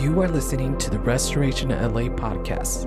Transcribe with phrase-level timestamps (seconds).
[0.00, 2.86] You are listening to the Restoration LA podcast.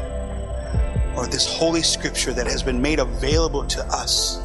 [1.16, 4.36] or this holy scripture that has been made available to us,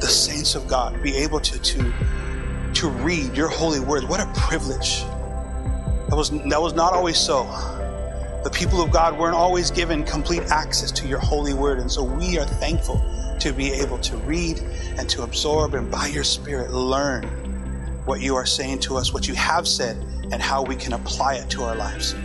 [0.00, 1.92] the saints of God, be able to, to,
[2.72, 4.04] to read your holy word.
[4.04, 5.04] What a privilege.
[6.10, 7.44] That was, that was not always so.
[8.42, 11.78] The people of God weren't always given complete access to your holy word.
[11.78, 13.00] And so we are thankful
[13.38, 14.58] to be able to read
[14.98, 17.24] and to absorb and by your spirit learn
[18.06, 19.96] what you are saying to us, what you have said,
[20.32, 22.16] and how we can apply it to our lives.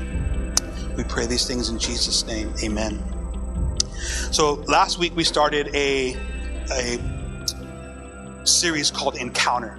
[0.97, 2.51] We pray these things in Jesus' name.
[2.63, 3.03] Amen.
[4.31, 6.15] So last week we started a,
[6.71, 9.77] a series called Encounter.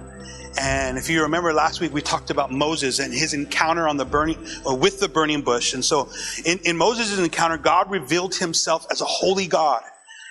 [0.59, 4.05] And if you remember last week, we talked about Moses and his encounter on the
[4.05, 5.73] burning, or with the burning bush.
[5.73, 6.09] And so
[6.45, 9.83] in, in Moses' encounter, God revealed himself as a holy God.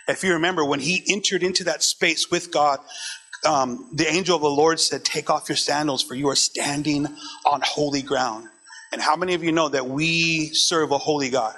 [0.08, 2.80] If you remember, when he entered into that space with God,
[3.44, 7.06] um, the angel of the Lord said, Take off your sandals, for you are standing
[7.44, 8.48] on holy ground.
[8.92, 11.54] And how many of you know that we serve a holy God?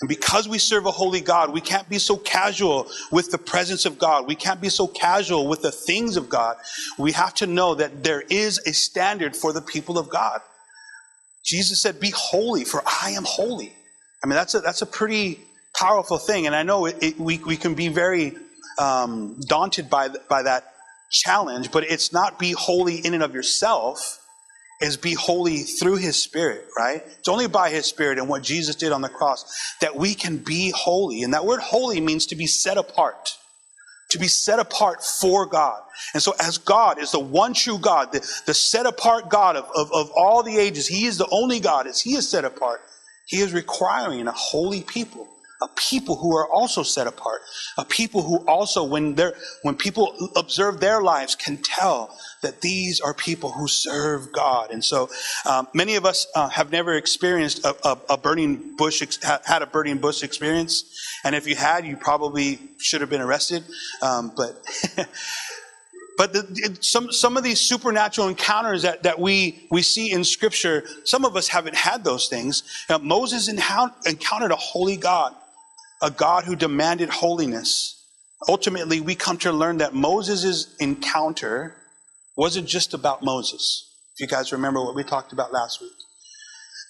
[0.00, 3.86] And because we serve a holy God, we can't be so casual with the presence
[3.86, 4.26] of God.
[4.26, 6.56] We can't be so casual with the things of God.
[6.98, 10.40] We have to know that there is a standard for the people of God.
[11.44, 13.74] Jesus said, Be holy, for I am holy.
[14.22, 15.40] I mean, that's a, that's a pretty
[15.74, 16.46] powerful thing.
[16.46, 18.34] And I know it, it, we, we can be very
[18.78, 20.72] um, daunted by, by that
[21.10, 24.18] challenge, but it's not be holy in and of yourself,
[24.80, 27.02] is be holy through his spirit, right?
[27.18, 29.44] It's only by his spirit and what Jesus did on the cross
[29.80, 31.22] that we can be holy.
[31.22, 33.36] And that word holy means to be set apart.
[34.10, 35.80] To be set apart for God.
[36.12, 39.64] And so, as God is the one true God, the, the set apart God of,
[39.74, 41.86] of, of all the ages, He is the only God.
[41.86, 42.80] As He is set apart,
[43.26, 45.28] He is requiring a holy people
[45.62, 47.40] a people who are also set apart,
[47.78, 53.00] a people who also, when they're, when people observe their lives, can tell that these
[53.00, 54.70] are people who serve God.
[54.70, 55.08] And so,
[55.48, 59.66] um, many of us uh, have never experienced a, a, a burning bush, had a
[59.66, 60.84] burning bush experience,
[61.24, 63.64] and if you had, you probably should have been arrested.
[64.02, 64.60] Um, but
[66.16, 70.84] But the, some, some of these supernatural encounters that, that we, we see in Scripture,
[71.04, 72.62] some of us haven't had those things.
[72.88, 75.34] Now, Moses encountered a holy God
[76.02, 78.02] a God who demanded holiness.
[78.48, 81.76] Ultimately, we come to learn that Moses' encounter
[82.36, 83.90] wasn't just about Moses.
[84.14, 85.90] If you guys remember what we talked about last week,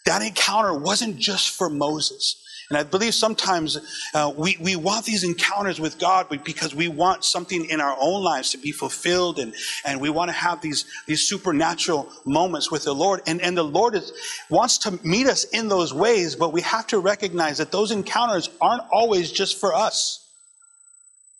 [0.07, 2.43] that encounter wasn't just for Moses.
[2.71, 3.79] And I believe sometimes
[4.15, 8.23] uh, we, we want these encounters with God because we want something in our own
[8.23, 9.55] lives to be fulfilled and,
[9.85, 13.21] and we want to have these, these supernatural moments with the Lord.
[13.27, 14.13] And, and the Lord is,
[14.49, 18.49] wants to meet us in those ways, but we have to recognize that those encounters
[18.61, 20.21] aren't always just for us.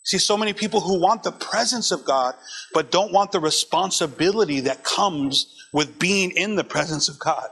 [0.03, 2.35] See, so many people who want the presence of God,
[2.73, 7.49] but don't want the responsibility that comes with being in the presence of God.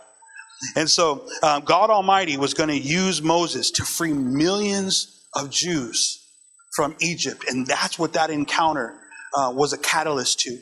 [0.76, 6.20] And so um, God Almighty was going to use Moses to free millions of Jews
[6.76, 7.46] from Egypt.
[7.48, 8.96] And that's what that encounter
[9.36, 10.58] uh, was a catalyst to.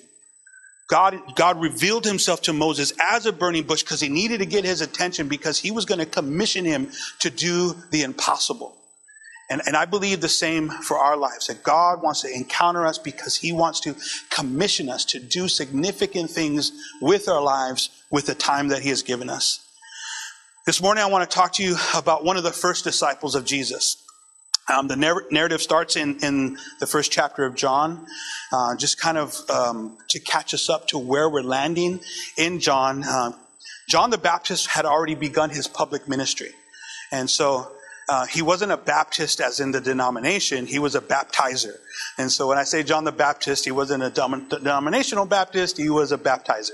[0.90, 4.66] God, God revealed himself to Moses as a burning bush because he needed to get
[4.66, 8.75] his attention because he was going to commission him to do the impossible.
[9.50, 12.97] And, and I believe the same for our lives that God wants to encounter us
[12.97, 13.95] because he wants to
[14.29, 19.01] commission us to do significant things with our lives with the time that he has
[19.01, 19.66] given us.
[20.63, 23.45] This morning, I want to talk to you about one of the first disciples of
[23.45, 23.97] Jesus.
[24.72, 28.05] Um, the narrative starts in, in the first chapter of John,
[28.51, 31.99] uh, just kind of um, to catch us up to where we're landing
[32.38, 33.03] in John.
[33.03, 33.31] Uh,
[33.89, 36.51] John the Baptist had already begun his public ministry.
[37.11, 37.72] And so
[38.11, 41.77] uh, he wasn't a Baptist as in the denomination, he was a baptizer.
[42.17, 46.11] And so when I say John the Baptist, he wasn't a denominational Baptist, he was
[46.11, 46.73] a baptizer.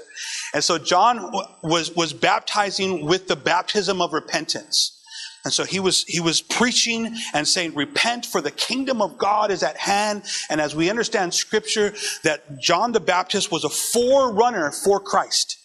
[0.56, 1.32] And so John
[1.62, 5.00] was, was baptizing with the baptism of repentance.
[5.46, 9.52] And so he was, he was preaching and saying, repent for the kingdom of God
[9.52, 10.24] is at hand.
[10.50, 11.94] And as we understand scripture,
[12.24, 15.56] that John the Baptist was a forerunner for Christ.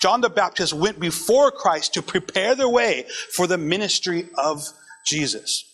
[0.00, 3.04] John the Baptist went before Christ to prepare the way
[3.34, 4.66] for the ministry of
[5.06, 5.64] Jesus.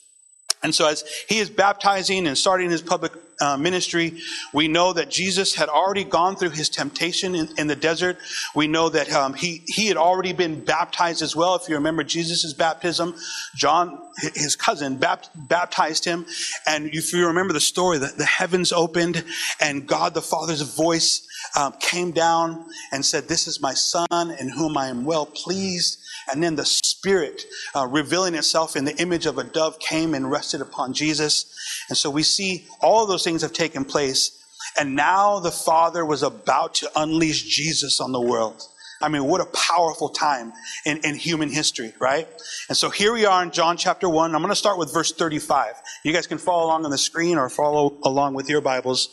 [0.65, 4.19] And so, as he is baptizing and starting his public uh, ministry,
[4.55, 8.17] we know that Jesus had already gone through his temptation in, in the desert.
[8.55, 11.55] We know that um, he, he had already been baptized as well.
[11.55, 13.15] If you remember Jesus' baptism,
[13.55, 14.01] John,
[14.35, 16.25] his cousin, bapt, baptized him.
[16.67, 19.23] And if you remember the story, that the heavens opened
[19.61, 21.27] and God the Father's voice
[21.59, 25.99] um, came down and said, This is my son in whom I am well pleased.
[26.33, 26.65] And then the
[27.05, 27.45] Spirit
[27.77, 31.45] uh, revealing itself in the image of a dove came and rested upon Jesus.
[31.91, 34.43] And so we see all of those things have taken place.
[34.81, 38.67] And now the Father was about to unleash Jesus on the world.
[39.03, 40.55] I mean, what a powerful time
[40.87, 42.27] in, in human history, right?
[42.71, 44.35] And so here we are in John chapter 1.
[44.35, 45.75] I'm going to start with verse 35.
[46.05, 49.11] You guys can follow along on the screen or follow along with your Bibles.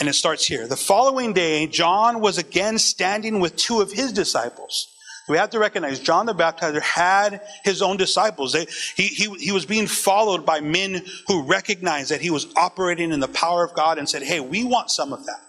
[0.00, 0.66] And it starts here.
[0.68, 4.92] The following day, John was again standing with two of his disciples.
[5.28, 8.52] We have to recognize John the Baptizer had his own disciples.
[8.52, 13.10] They, he, he, he was being followed by men who recognized that he was operating
[13.10, 15.40] in the power of God and said, Hey, we want some of that.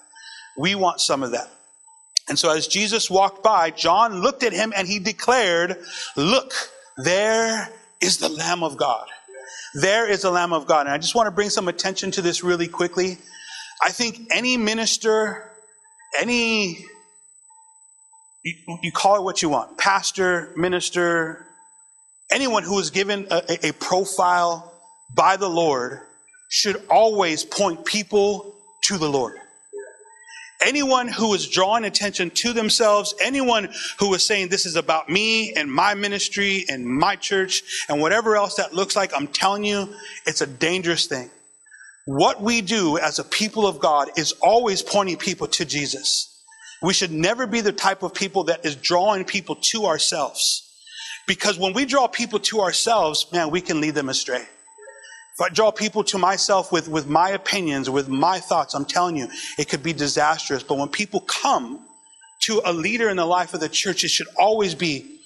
[0.58, 1.50] We want some of that.
[2.28, 5.78] And so as Jesus walked by, John looked at him and he declared,
[6.16, 6.54] Look,
[6.98, 7.70] there
[8.02, 9.08] is the Lamb of God.
[9.76, 10.88] There is the Lamb of God.
[10.88, 13.18] And I just want to bring some attention to this really quickly.
[13.86, 15.52] I think any minister,
[16.20, 16.86] any
[18.48, 21.46] you, you call it what you want pastor, minister,
[22.32, 24.74] anyone who is given a, a profile
[25.14, 26.02] by the Lord
[26.50, 29.38] should always point people to the Lord.
[30.66, 35.54] Anyone who is drawing attention to themselves, anyone who is saying this is about me
[35.54, 39.94] and my ministry and my church and whatever else that looks like, I'm telling you,
[40.26, 41.30] it's a dangerous thing.
[42.06, 46.37] What we do as a people of God is always pointing people to Jesus.
[46.82, 50.64] We should never be the type of people that is drawing people to ourselves.
[51.28, 54.46] Because when we draw people to ourselves, man, we can lead them astray.
[55.34, 59.18] If I draw people to myself with, with my opinions, with my thoughts, I'm telling
[59.18, 59.28] you,
[59.60, 60.64] it could be disastrous.
[60.64, 61.82] But when people come
[62.42, 65.17] to a leader in the life of the church, it should always be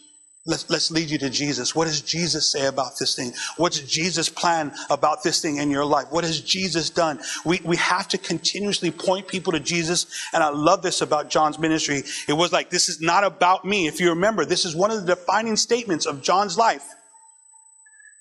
[0.47, 1.75] Let's, let's lead you to Jesus.
[1.75, 3.31] What does Jesus say about this thing?
[3.57, 6.07] What's Jesus' plan about this thing in your life?
[6.09, 7.19] What has Jesus done?
[7.45, 10.07] We, we have to continuously point people to Jesus.
[10.33, 12.01] And I love this about John's ministry.
[12.27, 13.85] It was like, this is not about me.
[13.85, 16.87] If you remember, this is one of the defining statements of John's life.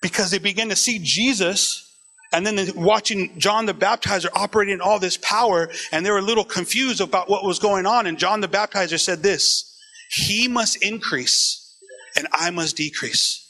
[0.03, 1.87] Because they began to see Jesus
[2.35, 6.23] and then watching John the Baptizer operating in all this power, and they were a
[6.23, 8.07] little confused about what was going on.
[8.07, 9.75] And John the Baptizer said this,
[10.11, 11.60] He must increase
[12.17, 13.47] and I must decrease.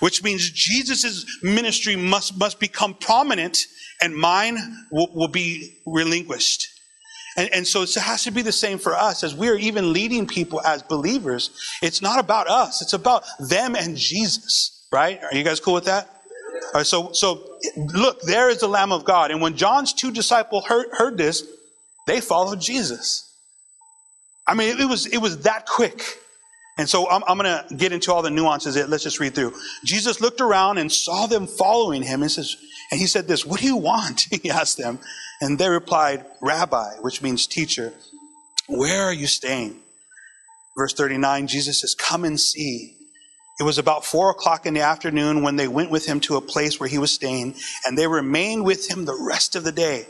[0.00, 3.66] Which means Jesus' ministry must, must become prominent
[4.00, 4.58] and mine
[4.90, 6.68] will, will be relinquished.
[7.36, 9.92] And, and so it has to be the same for us as we are even
[9.92, 11.50] leading people as believers.
[11.82, 12.80] It's not about us.
[12.80, 15.20] It's about them and Jesus, right?
[15.22, 16.08] Are you guys cool with that?
[16.66, 19.30] All right, so, so look, there is the Lamb of God.
[19.30, 21.44] And when John's two disciples heard, heard this,
[22.06, 23.30] they followed Jesus.
[24.46, 26.02] I mean, it was, it was that quick.
[26.76, 28.76] And so I'm, I'm going to get into all the nuances.
[28.88, 29.54] Let's just read through.
[29.84, 32.56] Jesus looked around and saw them following him and says,
[32.90, 34.26] and he said this, what do you want?
[34.42, 34.98] He asked them.
[35.40, 37.92] And they replied, Rabbi, which means teacher,
[38.68, 39.80] where are you staying?
[40.76, 42.96] Verse 39, Jesus says, come and see.
[43.60, 46.40] It was about four o'clock in the afternoon when they went with him to a
[46.40, 47.54] place where he was staying,
[47.86, 50.06] and they remained with him the rest of the day.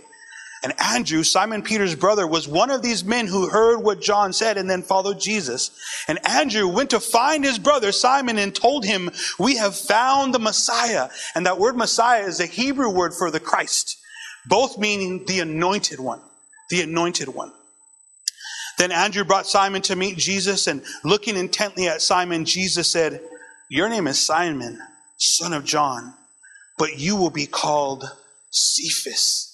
[0.64, 4.56] And Andrew, Simon Peter's brother, was one of these men who heard what John said
[4.56, 5.70] and then followed Jesus.
[6.08, 10.38] And Andrew went to find his brother Simon and told him, We have found the
[10.38, 11.10] Messiah.
[11.34, 13.98] And that word Messiah is a Hebrew word for the Christ,
[14.46, 16.22] both meaning the anointed one.
[16.70, 17.52] The anointed one.
[18.78, 23.20] Then Andrew brought Simon to meet Jesus, and looking intently at Simon, Jesus said,
[23.68, 24.80] Your name is Simon,
[25.18, 26.14] son of John,
[26.78, 28.10] but you will be called
[28.50, 29.53] Cephas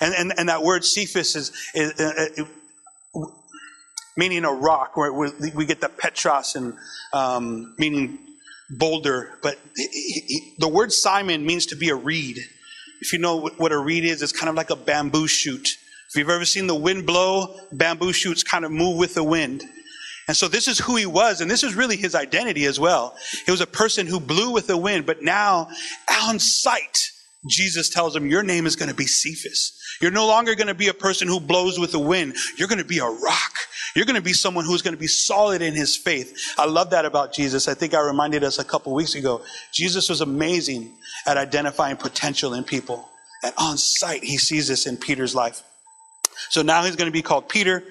[0.00, 2.42] and, and, and that word Cephas is, is uh,
[3.16, 3.26] uh,
[4.16, 6.74] meaning a rock, where we get the Petros and
[7.12, 8.18] um, meaning
[8.70, 9.30] boulder.
[9.42, 9.86] But he,
[10.26, 12.38] he, the word Simon means to be a reed.
[13.00, 15.68] If you know what a reed is, it's kind of like a bamboo shoot.
[16.10, 19.64] If you've ever seen the wind blow, bamboo shoots kind of move with the wind.
[20.28, 23.16] And so this is who he was, and this is really his identity as well.
[23.46, 25.68] He was a person who blew with the wind, but now
[26.24, 27.10] on sight,
[27.48, 29.78] Jesus tells him, Your name is going to be Cephas.
[30.00, 32.36] You're no longer going to be a person who blows with the wind.
[32.58, 33.52] You're going to be a rock.
[33.96, 36.54] You're going to be someone who's going to be solid in his faith.
[36.58, 37.66] I love that about Jesus.
[37.66, 39.42] I think I reminded us a couple weeks ago.
[39.72, 40.92] Jesus was amazing
[41.26, 43.08] at identifying potential in people.
[43.42, 45.62] And on sight, he sees this in Peter's life.
[46.50, 47.82] So now he's going to be called Peter.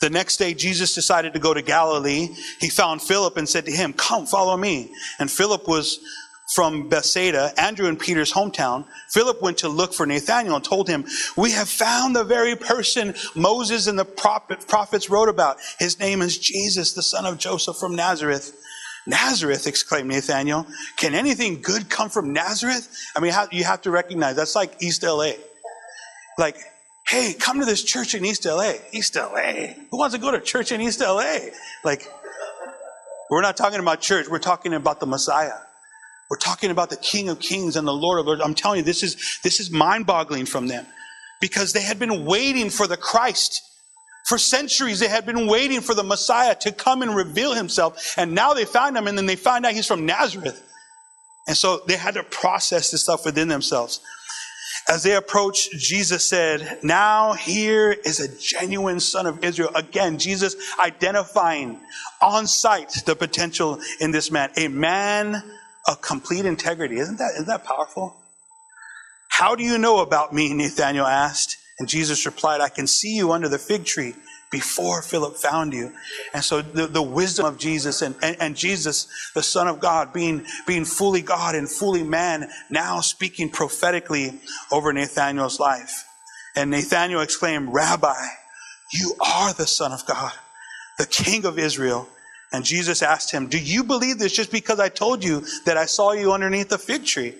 [0.00, 2.30] The next day, Jesus decided to go to Galilee.
[2.58, 4.90] He found Philip and said to him, Come, follow me.
[5.18, 6.00] And Philip was
[6.54, 11.04] from Bethsaida, Andrew and Peter's hometown, Philip went to look for Nathanael and told him,
[11.36, 15.58] We have found the very person Moses and the prophet, prophets wrote about.
[15.78, 18.56] His name is Jesus, the son of Joseph from Nazareth.
[19.06, 20.66] Nazareth, exclaimed Nathanael.
[20.96, 22.88] Can anything good come from Nazareth?
[23.16, 25.32] I mean, you have to recognize that's like East LA.
[26.38, 26.56] Like,
[27.08, 28.74] hey, come to this church in East LA.
[28.92, 29.74] East LA.
[29.90, 31.36] Who wants to go to church in East LA?
[31.84, 32.08] Like,
[33.30, 35.58] We're not talking about church, we're talking about the Messiah.
[36.30, 38.40] We're talking about the King of Kings and the Lord of Lords.
[38.42, 40.86] I'm telling you, this is, this is mind boggling from them
[41.40, 43.60] because they had been waiting for the Christ.
[44.28, 48.14] For centuries, they had been waiting for the Messiah to come and reveal himself.
[48.16, 50.62] And now they found him, and then they find out he's from Nazareth.
[51.48, 53.98] And so they had to process this stuff within themselves.
[54.88, 59.70] As they approached, Jesus said, Now here is a genuine son of Israel.
[59.74, 61.80] Again, Jesus identifying
[62.22, 65.42] on sight the potential in this man, a man
[65.88, 66.98] of complete integrity.
[66.98, 68.16] Isn't that, isn't that powerful?
[69.28, 70.52] How do you know about me?
[70.52, 71.56] Nathanael asked.
[71.78, 74.14] And Jesus replied, I can see you under the fig tree
[74.50, 75.92] before Philip found you.
[76.34, 80.12] And so the, the wisdom of Jesus and, and, and, Jesus, the Son of God,
[80.12, 84.40] being, being fully God and fully man, now speaking prophetically
[84.72, 86.04] over Nathanael's life.
[86.56, 88.26] And Nathanael exclaimed, Rabbi,
[88.92, 90.32] you are the Son of God,
[90.98, 92.08] the King of Israel.
[92.52, 95.86] And Jesus asked him, Do you believe this just because I told you that I
[95.86, 97.34] saw you underneath the fig tree?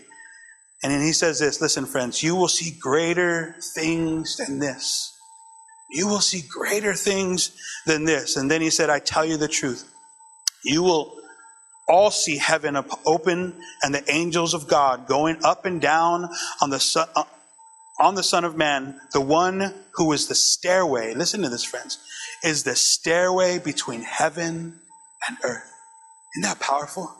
[0.82, 5.16] And then he says this Listen, friends, you will see greater things than this.
[5.90, 7.50] You will see greater things
[7.86, 8.36] than this.
[8.36, 9.92] And then he said, I tell you the truth.
[10.64, 11.16] You will
[11.88, 16.28] all see heaven open and the angels of God going up and down
[16.62, 17.24] on the son, uh,
[17.98, 21.12] on the Son of Man, the one who is the stairway.
[21.14, 21.98] Listen to this, friends.
[22.44, 24.78] Is the stairway between heaven
[25.28, 25.72] and earth.
[26.36, 27.12] Isn't that powerful?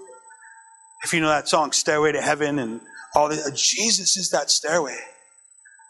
[1.05, 2.81] If you know that song, Stairway to Heaven, and
[3.15, 4.99] all this, Jesus is that stairway.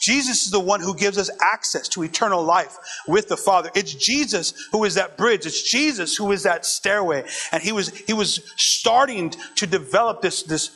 [0.00, 3.70] Jesus is the one who gives us access to eternal life with the Father.
[3.74, 5.44] It's Jesus who is that bridge.
[5.44, 7.24] It's Jesus who is that stairway.
[7.52, 10.70] And he was, he was starting to develop this, this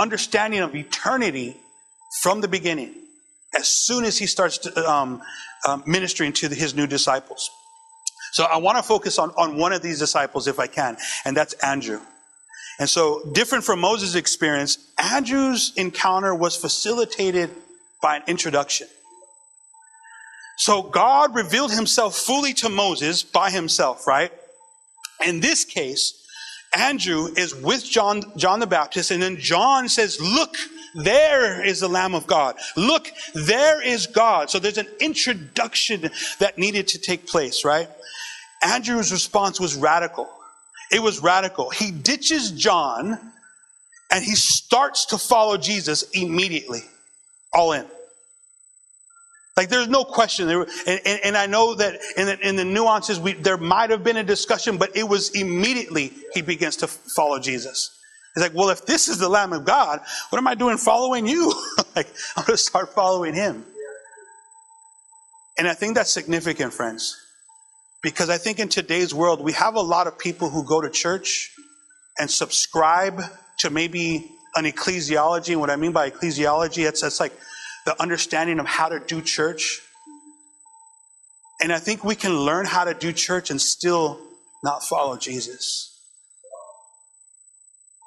[0.00, 1.58] understanding of eternity
[2.22, 2.94] from the beginning
[3.58, 5.22] as soon as he starts to, um,
[5.68, 7.50] um, ministering to the, his new disciples.
[8.36, 11.34] So I want to focus on, on one of these disciples if I can, and
[11.34, 12.02] that's Andrew.
[12.78, 17.48] And so, different from Moses' experience, Andrew's encounter was facilitated
[18.02, 18.88] by an introduction.
[20.58, 24.30] So God revealed himself fully to Moses by himself, right?
[25.26, 26.22] In this case,
[26.76, 30.56] Andrew is with John, John the Baptist, and then John says, Look,
[30.94, 32.56] there is the Lamb of God.
[32.76, 34.50] Look, there is God.
[34.50, 37.88] So there's an introduction that needed to take place, right?
[38.64, 40.28] Andrew's response was radical.
[40.90, 41.70] It was radical.
[41.70, 43.18] He ditches John
[44.10, 46.82] and he starts to follow Jesus immediately
[47.52, 47.86] all in.
[49.56, 50.46] Like there's no question.
[50.46, 53.90] There, and, and, and I know that in the, in the nuances, we, there might
[53.90, 57.90] have been a discussion, but it was immediately he begins to follow Jesus.
[58.34, 61.26] He's like, well, if this is the Lamb of God, what am I doing following
[61.26, 61.54] you?
[61.96, 63.64] like, I'm going to start following him.
[65.58, 67.16] And I think that's significant, friends,
[68.02, 70.90] because I think in today's world, we have a lot of people who go to
[70.90, 71.50] church
[72.18, 73.22] and subscribe
[73.58, 75.50] to maybe an ecclesiology.
[75.50, 77.32] And what I mean by ecclesiology, it's, it's like
[77.84, 79.80] the understanding of how to do church.
[81.62, 84.20] And I think we can learn how to do church and still
[84.62, 85.95] not follow Jesus.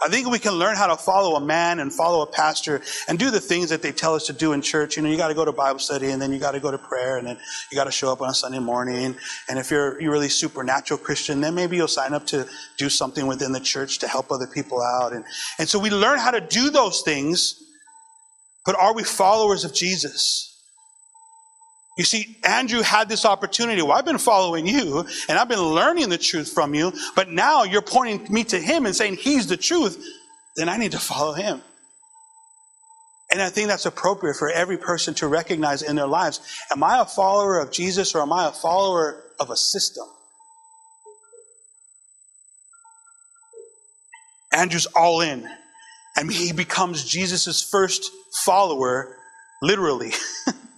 [0.01, 3.19] I think we can learn how to follow a man and follow a pastor and
[3.19, 4.95] do the things that they tell us to do in church.
[4.95, 6.71] You know, you got to go to Bible study and then you got to go
[6.71, 7.37] to prayer and then
[7.69, 9.17] you got to show up on a Sunday morning.
[9.49, 13.27] And if you're, you're really supernatural Christian, then maybe you'll sign up to do something
[13.27, 15.11] within the church to help other people out.
[15.11, 15.25] And,
[15.57, 17.61] and so we learn how to do those things,
[18.65, 20.48] but are we followers of Jesus?
[21.99, 23.81] You see, Andrew had this opportunity.
[23.81, 27.63] Well, I've been following you and I've been learning the truth from you, but now
[27.63, 30.01] you're pointing me to him and saying he's the truth.
[30.55, 31.61] Then I need to follow him.
[33.29, 36.39] And I think that's appropriate for every person to recognize in their lives.
[36.71, 40.07] Am I a follower of Jesus or am I a follower of a system?
[44.53, 45.45] Andrew's all in.
[46.15, 48.09] And he becomes Jesus' first
[48.45, 49.17] follower,
[49.61, 50.13] literally.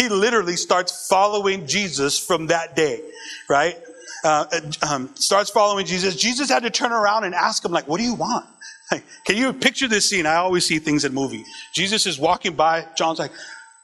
[0.00, 3.02] He literally starts following Jesus from that day,
[3.50, 3.76] right?
[4.24, 4.46] Uh,
[4.88, 6.16] um, starts following Jesus.
[6.16, 8.46] Jesus had to turn around and ask him, like, what do you want?
[8.90, 10.24] Like, can you picture this scene?
[10.24, 11.44] I always see things in movie.
[11.74, 12.86] Jesus is walking by.
[12.96, 13.30] John's like,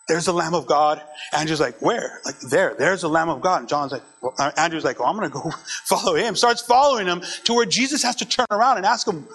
[0.09, 1.03] there's the Lamb of God.
[1.33, 2.19] Andrew's like, where?
[2.25, 2.75] Like, there.
[2.79, 3.61] There's the Lamb of God.
[3.61, 5.51] And John's like, well, uh, Andrew's like, well, I'm going to go
[5.85, 6.35] follow him.
[6.35, 9.29] Starts following him to where Jesus has to turn around and ask him,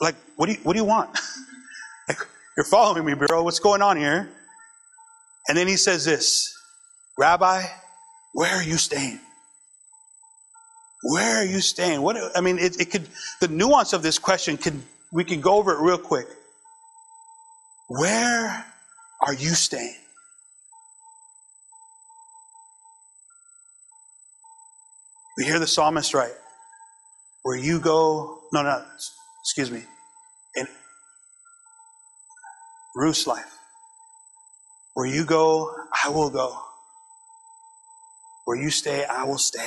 [0.00, 1.10] like, what do you, what do you want?
[2.08, 2.18] like,
[2.56, 3.42] you're following me, bro.
[3.42, 4.30] What's going on here?
[5.50, 6.54] And then he says this
[7.18, 7.64] Rabbi,
[8.34, 9.18] where are you staying?
[11.02, 12.02] Where are you staying?
[12.02, 13.08] What I mean, it, it could
[13.40, 14.80] the nuance of this question could
[15.12, 16.28] we could go over it real quick.
[17.88, 18.64] Where
[19.26, 19.96] are you staying?
[25.36, 26.30] We hear the psalmist right.
[27.42, 28.84] where you go, no, no,
[29.42, 29.82] excuse me,
[30.54, 30.68] in
[32.94, 33.59] Ruth's life,
[35.00, 36.54] where you go, I will go.
[38.44, 39.66] Where you stay, I will stay.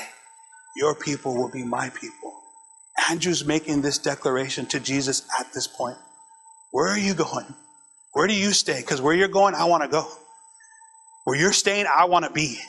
[0.75, 2.35] Your people will be my people.
[3.09, 5.97] Andrew's making this declaration to Jesus at this point.
[6.69, 7.47] Where are you going?
[8.11, 8.79] Where do you stay?
[8.79, 10.07] Because where you're going, I want to go.
[11.23, 12.59] Where you're staying, I want to be.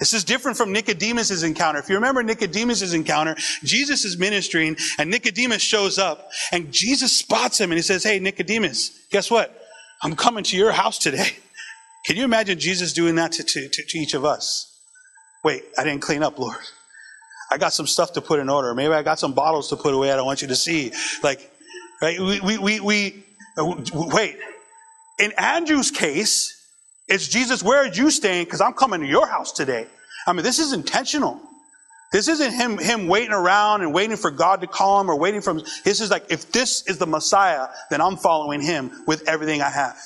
[0.00, 1.78] This is different from Nicodemus' encounter.
[1.78, 7.60] If you remember Nicodemus' encounter, Jesus is ministering and Nicodemus shows up and Jesus spots
[7.60, 9.56] him and he says, Hey, Nicodemus, guess what?
[10.02, 11.36] I'm coming to your house today.
[12.04, 14.70] Can you imagine Jesus doing that to, to, to, each of us?
[15.42, 16.56] Wait, I didn't clean up, Lord.
[17.50, 18.74] I got some stuff to put in order.
[18.74, 20.92] Maybe I got some bottles to put away I don't want you to see.
[21.22, 21.50] Like,
[22.02, 22.18] right?
[22.18, 23.24] We, we, we, we
[23.94, 24.36] wait.
[25.18, 26.50] In Andrew's case,
[27.08, 28.44] it's Jesus, where are you staying?
[28.44, 29.86] Because I'm coming to your house today.
[30.26, 31.40] I mean, this is intentional.
[32.12, 35.40] This isn't him, him waiting around and waiting for God to call him or waiting
[35.40, 35.62] for him.
[35.84, 39.70] This is like, if this is the Messiah, then I'm following him with everything I
[39.70, 39.96] have.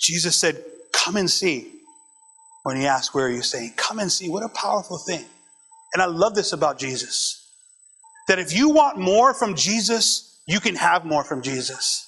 [0.00, 0.62] Jesus said,
[0.92, 1.72] Come and see.
[2.62, 3.74] When he asked, Where are you staying?
[3.76, 4.28] Come and see.
[4.28, 5.24] What a powerful thing.
[5.94, 7.42] And I love this about Jesus.
[8.28, 12.06] That if you want more from Jesus, you can have more from Jesus.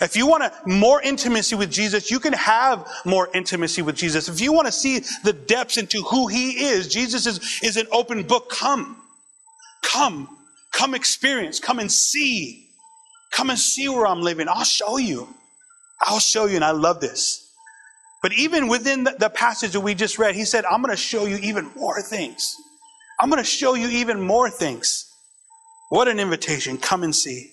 [0.00, 4.28] If you want a, more intimacy with Jesus, you can have more intimacy with Jesus.
[4.28, 7.86] If you want to see the depths into who he is, Jesus is, is an
[7.90, 8.50] open book.
[8.50, 8.96] Come.
[9.82, 10.28] Come.
[10.72, 11.58] Come experience.
[11.58, 12.68] Come and see.
[13.32, 14.48] Come and see where I'm living.
[14.48, 15.28] I'll show you.
[16.00, 16.56] I'll show you.
[16.56, 17.44] And I love this.
[18.22, 21.00] But even within the, the passage that we just read, he said, I'm going to
[21.00, 22.56] show you even more things.
[23.20, 25.12] I'm going to show you even more things.
[25.90, 26.78] What an invitation.
[26.78, 27.52] Come and see.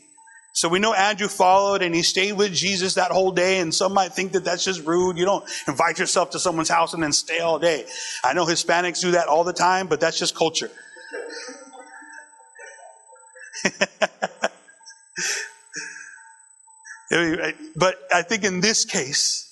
[0.54, 3.60] So we know Andrew followed and he stayed with Jesus that whole day.
[3.60, 5.18] And some might think that that's just rude.
[5.18, 7.86] You don't invite yourself to someone's house and then stay all day.
[8.24, 10.72] I know Hispanics do that all the time, but that's just culture.
[17.76, 19.44] but I think in this case,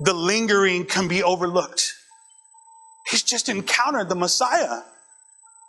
[0.00, 1.92] the lingering can be overlooked.
[3.10, 4.82] He's just encountered the Messiah.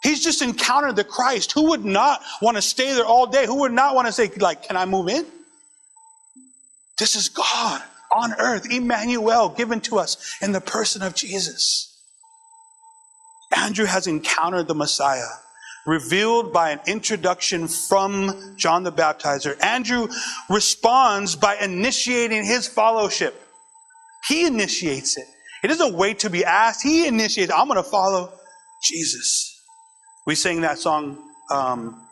[0.03, 1.51] He's just encountered the Christ.
[1.53, 3.45] Who would not want to stay there all day?
[3.45, 5.25] Who would not want to say, like, can I move in?
[6.99, 7.81] This is God
[8.15, 11.93] on earth, Emmanuel, given to us in the person of Jesus.
[13.55, 15.27] Andrew has encountered the Messiah,
[15.87, 19.59] revealed by an introduction from John the Baptizer.
[19.63, 20.09] Andrew
[20.49, 23.41] responds by initiating his fellowship.
[24.27, 25.25] He initiates it.
[25.61, 26.83] He doesn't wait to be asked.
[26.83, 28.31] He initiates, I'm going to follow
[28.83, 29.59] Jesus.
[30.27, 31.17] We sang that song.
[31.49, 32.05] Um,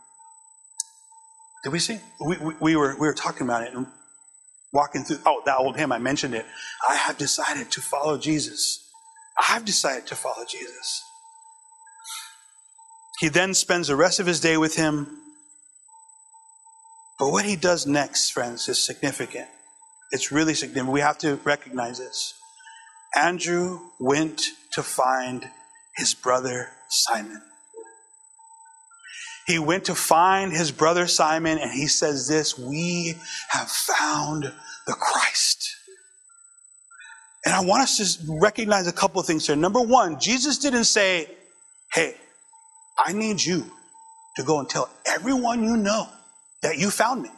[1.64, 2.00] did we sing?
[2.26, 3.88] We, we, we, were we were talking about it and
[4.72, 5.20] walking through.
[5.26, 6.46] Oh, that old hymn I mentioned it.
[6.88, 8.82] I have decided to follow Jesus.
[9.50, 11.04] I've decided to follow Jesus.
[13.20, 15.08] He then spends the rest of his day with him.
[17.18, 19.48] But what he does next, friends, is significant.
[20.12, 20.94] It's really significant.
[20.94, 22.34] We have to recognize this.
[23.16, 24.42] Andrew went
[24.74, 25.50] to find
[25.96, 27.42] his brother Simon.
[29.48, 33.16] He went to find his brother Simon and he says this We
[33.50, 34.52] have found
[34.88, 35.76] the Christ.
[37.46, 39.56] And I want us to recognize a couple of things here.
[39.56, 41.30] Number one, Jesus didn't say,
[41.94, 42.16] Hey,
[42.98, 43.66] I need you
[44.38, 46.08] to go and tell everyone you know
[46.62, 47.30] that you found me.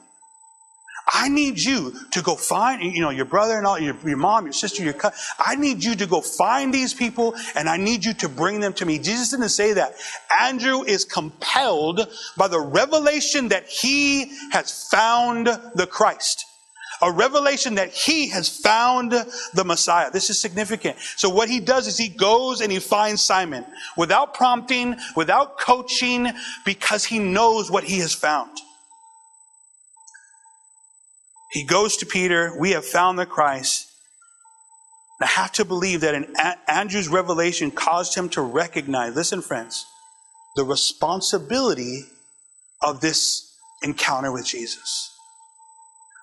[1.12, 4.46] I need you to go find, you know, your brother and all, your, your mom,
[4.46, 5.18] your sister, your cousin.
[5.40, 8.74] I need you to go find these people and I need you to bring them
[8.74, 9.00] to me.
[9.00, 9.96] Jesus didn't say that.
[10.42, 12.02] Andrew is compelled
[12.36, 16.46] by the revelation that he has found the Christ.
[17.02, 20.10] A revelation that he has found the Messiah.
[20.12, 20.98] This is significant.
[21.16, 26.28] So what he does is he goes and he finds Simon without prompting, without coaching,
[26.66, 28.58] because he knows what he has found.
[31.52, 33.88] He goes to Peter, we have found the Christ.
[35.20, 36.34] And I have to believe that in
[36.68, 39.86] Andrew's revelation caused him to recognize, listen, friends,
[40.56, 42.04] the responsibility
[42.82, 45.17] of this encounter with Jesus.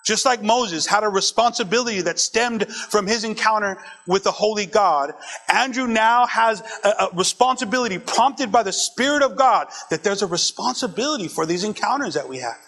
[0.04, 5.14] Just like Moses had a responsibility that stemmed from his encounter with the Holy God,
[5.48, 11.26] Andrew now has a, responsibility prompted by the Spirit of God that there's a responsibility
[11.26, 12.58] for these encounters that we have.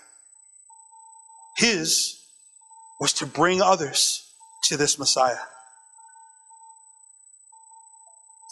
[1.58, 2.18] His
[3.00, 4.22] was to bring others
[4.64, 5.36] to this Messiah.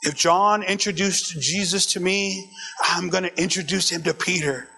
[0.03, 2.51] If John introduced Jesus to me,
[2.87, 4.69] I'm going to introduce him to Peter.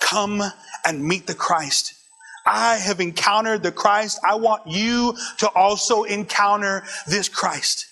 [0.00, 0.42] Come
[0.86, 1.92] and meet the Christ.
[2.44, 4.18] I have encountered the Christ.
[4.24, 7.86] I want you to also encounter this Christ.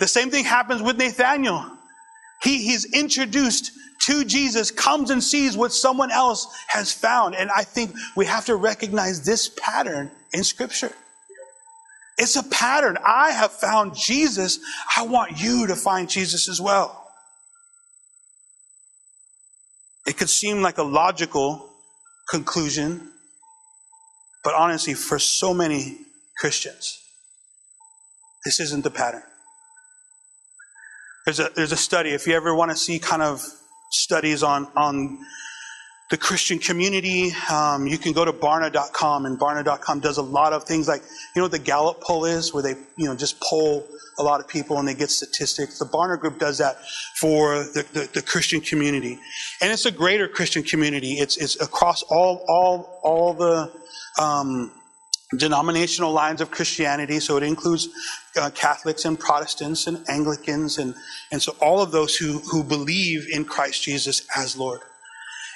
[0.00, 1.64] The same thing happens with Nathaniel.
[2.42, 3.72] He, he's introduced
[4.06, 7.34] to Jesus comes and sees what someone else has found.
[7.34, 10.92] And I think we have to recognize this pattern in scripture.
[12.18, 12.98] It's a pattern.
[13.04, 14.58] I have found Jesus.
[14.96, 17.10] I want you to find Jesus as well.
[20.06, 21.68] It could seem like a logical
[22.30, 23.10] conclusion,
[24.46, 25.98] but honestly, for so many
[26.38, 27.02] Christians,
[28.44, 29.24] this isn't the pattern.
[31.24, 33.44] There's a, there's a study, if you ever want to see kind of
[33.90, 35.18] studies on, on
[36.12, 40.62] the Christian community, um, you can go to Barna.com, and Barna.com does a lot of
[40.62, 41.02] things like,
[41.34, 43.84] you know what the Gallup poll is, where they, you know, just poll
[44.20, 45.80] a lot of people and they get statistics.
[45.80, 46.78] The Barna Group does that
[47.20, 49.18] for the, the, the Christian community.
[49.60, 51.14] And it's a greater Christian community.
[51.14, 53.72] It's, it's across all, all, all the,
[55.36, 57.20] denominational lines of Christianity.
[57.20, 57.88] So it includes
[58.40, 60.94] uh, Catholics and Protestants and Anglicans and,
[61.32, 64.80] and so all of those who, who believe in Christ Jesus as Lord.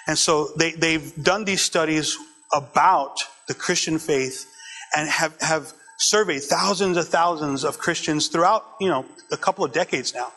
[0.07, 2.17] And so they, they've done these studies
[2.53, 4.47] about the Christian faith
[4.97, 9.73] and have, have surveyed thousands of thousands of Christians throughout, you know, a couple of
[9.73, 10.33] decades now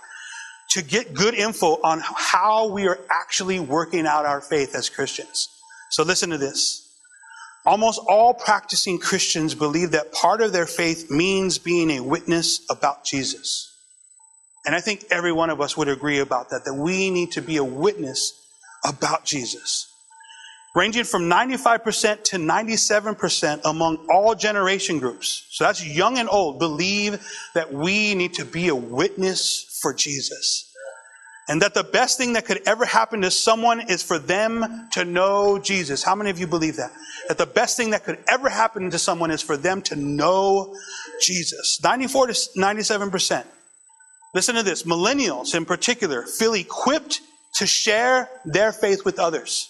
[0.71, 5.47] to get good info on how we are actually working out our faith as Christians.
[5.89, 6.82] So listen to this.
[7.65, 13.05] Almost all practicing Christians believe that part of their faith means being a witness about
[13.05, 13.69] Jesus.
[14.65, 17.41] And I think every one of us would agree about that, that we need to
[17.41, 18.33] be a witness
[18.85, 19.87] about Jesus.
[20.75, 25.45] Ranging from 95% to 97% among all generation groups.
[25.51, 30.72] So that's young and old, believe that we need to be a witness for Jesus.
[31.49, 35.03] And that the best thing that could ever happen to someone is for them to
[35.03, 36.01] know Jesus.
[36.01, 36.91] How many of you believe that?
[37.27, 40.75] That the best thing that could ever happen to someone is for them to know
[41.21, 41.81] Jesus.
[41.83, 43.45] 94 to 97%.
[44.33, 44.83] Listen to this.
[44.83, 47.21] Millennials in particular feel equipped
[47.55, 49.69] to share their faith with others.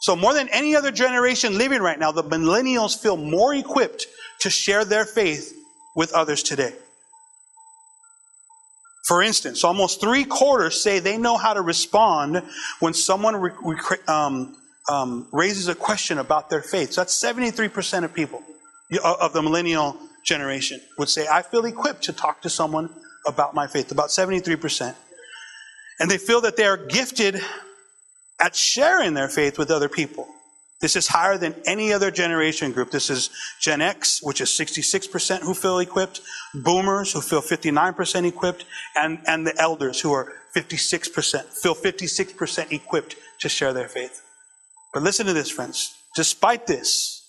[0.00, 4.06] So more than any other generation living right now, the millennials feel more equipped
[4.40, 5.52] to share their faith
[5.96, 6.74] with others today.
[9.08, 12.42] For instance, almost three quarters say they know how to respond
[12.80, 14.54] when someone re- re- um,
[14.86, 16.92] um, raises a question about their faith.
[16.92, 18.42] So that's 73% of people
[19.02, 22.90] of the millennial generation would say, I feel equipped to talk to someone
[23.26, 23.90] about my faith.
[23.92, 24.94] About 73%.
[26.00, 27.40] And they feel that they are gifted
[28.38, 30.28] at sharing their faith with other people.
[30.80, 32.92] This is higher than any other generation group.
[32.92, 36.20] This is Gen X, which is 66% who feel equipped,
[36.54, 38.64] boomers who feel 59% equipped,
[38.94, 44.22] and, and the elders who are 56%, feel 56% equipped to share their faith.
[44.94, 45.94] But listen to this, friends.
[46.14, 47.26] Despite this,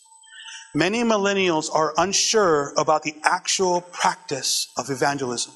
[0.75, 5.53] many millennials are unsure about the actual practice of evangelism.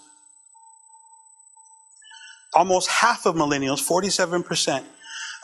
[2.56, 4.84] Almost half of millennials, 47%,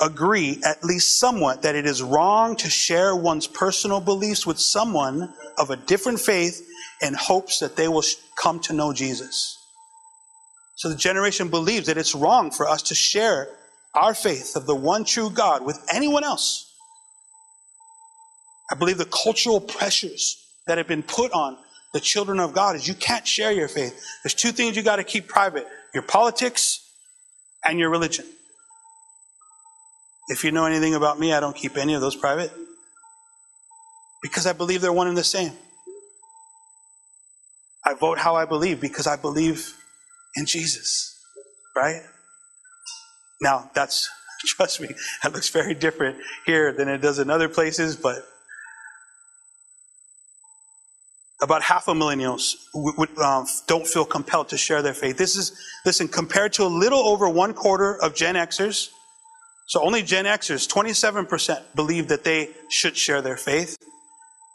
[0.02, 5.34] agree, at least somewhat, that it is wrong to share one's personal beliefs with someone
[5.58, 6.66] of a different faith
[7.02, 8.04] in hopes that they will
[8.36, 9.58] come to know Jesus.
[10.76, 13.50] So the generation believes that it's wrong for us to share
[13.94, 16.74] our faith of the one true God with anyone else.
[18.72, 21.58] I believe the cultural pressures that have been put on
[21.94, 24.00] the children of God is you can't share your faith.
[24.24, 26.88] There's two things you got to keep private your politics
[27.66, 28.26] and your religion.
[30.30, 32.52] If you know anything about me, I don't keep any of those private
[34.22, 35.54] because I believe they're one and the same.
[37.84, 39.74] I vote how I believe because I believe
[40.36, 41.20] in Jesus,
[41.76, 42.02] right?
[43.42, 44.08] Now, that's,
[44.46, 44.90] trust me,
[45.24, 48.28] that looks very different here than it does in other places, but
[51.42, 52.56] about half of millennials
[53.24, 55.18] um, don't feel compelled to share their faith.
[55.18, 58.90] This is, listen, compared to a little over one quarter of Gen Xers,
[59.70, 63.78] so only Gen Xers, 27% believe that they should share their faith.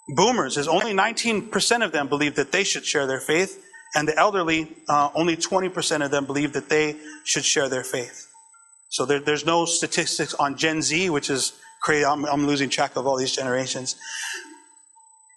[0.09, 3.65] Boomers is only 19% of them believe that they should share their faith.
[3.95, 8.27] And the elderly, uh, only 20% of them believe that they should share their faith.
[8.89, 12.05] So there, there's no statistics on Gen Z, which is crazy.
[12.05, 13.95] I'm, I'm losing track of all these generations.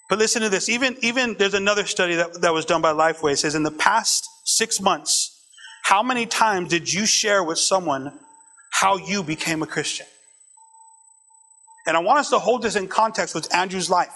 [0.10, 0.70] But listen to this.
[0.70, 3.34] Even, even there's another study that, that was done by Lifeway.
[3.34, 5.40] It says in the past six months,
[5.84, 8.18] how many times did you share with someone
[8.80, 10.06] how you became a Christian.
[11.88, 14.14] And I want us to hold this in context with Andrew's life.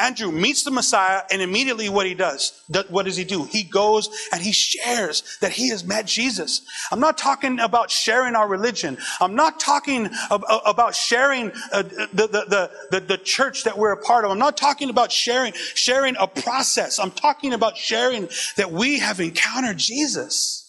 [0.00, 2.52] Andrew meets the Messiah, and immediately what he does,
[2.88, 3.44] what does he do?
[3.44, 6.62] He goes and he shares that he has met Jesus.
[6.90, 8.96] I'm not talking about sharing our religion.
[9.20, 12.08] I'm not talking about sharing uh, the,
[12.48, 14.30] the, the, the, church that we're a part of.
[14.30, 16.98] I'm not talking about sharing, sharing a process.
[16.98, 20.65] I'm talking about sharing that we have encountered Jesus.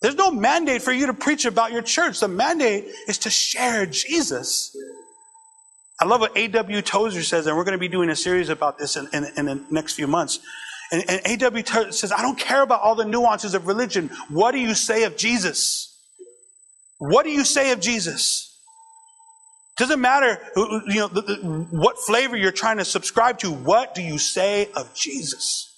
[0.00, 2.20] There's no mandate for you to preach about your church.
[2.20, 4.76] The mandate is to share Jesus.
[6.00, 6.82] I love what A.W.
[6.82, 9.46] Tozer says, and we're going to be doing a series about this in, in, in
[9.46, 10.38] the next few months.
[10.92, 11.64] And, and A.W.
[11.64, 14.10] Tozer says, I don't care about all the nuances of religion.
[14.28, 15.96] What do you say of Jesus?
[16.98, 18.44] What do you say of Jesus?
[19.78, 21.34] Doesn't matter, you know, the, the,
[21.70, 23.50] what flavor you're trying to subscribe to.
[23.50, 25.72] What do you say of Jesus?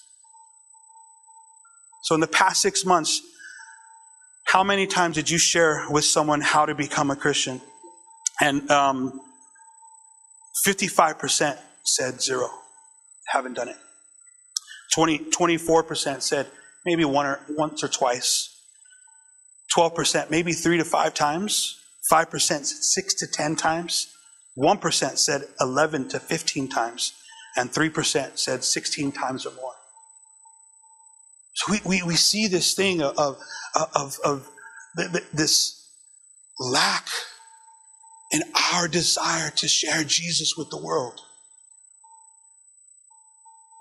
[2.03, 3.21] So, in the past six months,
[4.51, 7.61] how many times did you share with someone how to become a Christian?
[8.41, 9.21] And um,
[10.67, 12.49] 55% said zero,
[13.27, 13.77] haven't done it.
[14.93, 16.47] 20, 24% said
[16.85, 18.49] maybe one or once or twice.
[19.73, 21.79] 12% maybe three to five times.
[22.11, 24.07] 5% said six to 10 times.
[24.57, 27.13] 1% said 11 to 15 times.
[27.55, 29.71] And 3% said 16 times or more.
[31.53, 33.37] So we, we, we see this thing of, of,
[33.95, 34.49] of, of
[35.33, 35.89] this
[36.59, 37.07] lack
[38.31, 38.41] in
[38.73, 41.21] our desire to share Jesus with the world.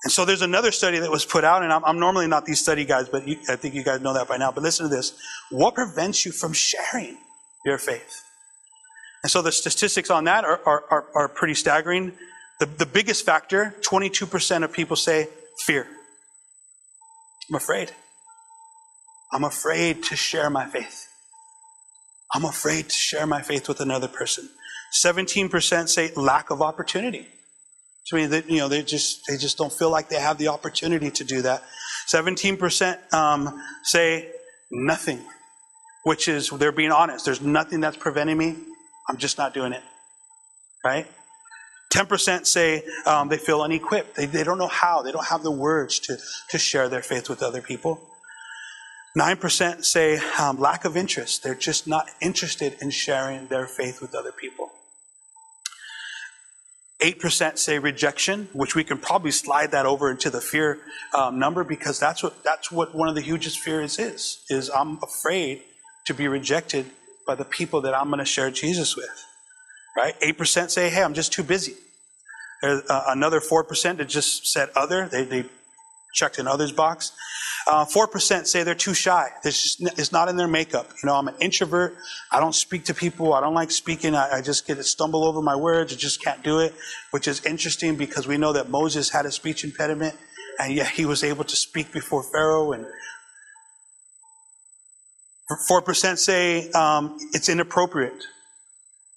[0.03, 2.61] And so there's another study that was put out, and I'm, I'm normally not these
[2.61, 4.51] study guys, but you, I think you guys know that by now.
[4.51, 5.13] But listen to this.
[5.51, 7.19] What prevents you from sharing
[7.67, 8.23] your faith?
[9.23, 12.13] And so the statistics on that are, are, are, are pretty staggering.
[12.61, 15.29] The, the biggest factor 22% of people say
[15.67, 15.87] fear.
[17.51, 17.91] I'm afraid.
[19.33, 21.09] I'm afraid to share my faith.
[22.33, 24.49] I'm afraid to share my faith with another person.
[25.05, 27.27] 17% say lack of opportunity.
[28.05, 30.39] So I mean, that, you know, they just they just don't feel like they have
[30.39, 31.63] the opportunity to do that.
[32.13, 34.31] 17% um, say
[34.71, 35.21] nothing,
[36.05, 37.25] which is they're being honest.
[37.25, 38.57] There's nothing that's preventing me.
[39.09, 39.83] I'm just not doing it.
[40.85, 41.07] Right?
[41.91, 44.15] 10% say um, they feel unequipped.
[44.15, 45.03] They, they don't know how.
[45.03, 46.19] They don't have the words to,
[46.51, 48.01] to share their faith with other people.
[49.19, 51.43] 9% say um, lack of interest.
[51.43, 54.71] They're just not interested in sharing their faith with other people.
[57.03, 60.79] 8% say rejection, which we can probably slide that over into the fear
[61.17, 64.99] um, number because that's what, that's what one of the hugest fears is, is I'm
[65.03, 65.63] afraid
[66.07, 66.87] to be rejected
[67.27, 69.25] by the people that I'm going to share Jesus with.
[69.97, 70.19] Right?
[70.21, 71.75] 8% say, hey, I'm just too busy.
[72.63, 75.09] There's uh, another 4% that just said other.
[75.09, 75.45] They, they
[76.15, 77.13] checked in others box.
[77.71, 79.29] Uh, 4% say they're too shy.
[79.43, 80.91] Just, it's not in their makeup.
[81.03, 81.97] You know, I'm an introvert.
[82.31, 83.35] I don't speak to people.
[83.35, 84.15] I don't like speaking.
[84.15, 85.93] I, I just get to stumble over my words.
[85.93, 86.75] I just can't do it,
[87.11, 90.15] which is interesting because we know that Moses had a speech impediment
[90.59, 92.73] and yet he was able to speak before Pharaoh.
[92.73, 92.87] And
[95.69, 98.25] 4% say um, it's inappropriate.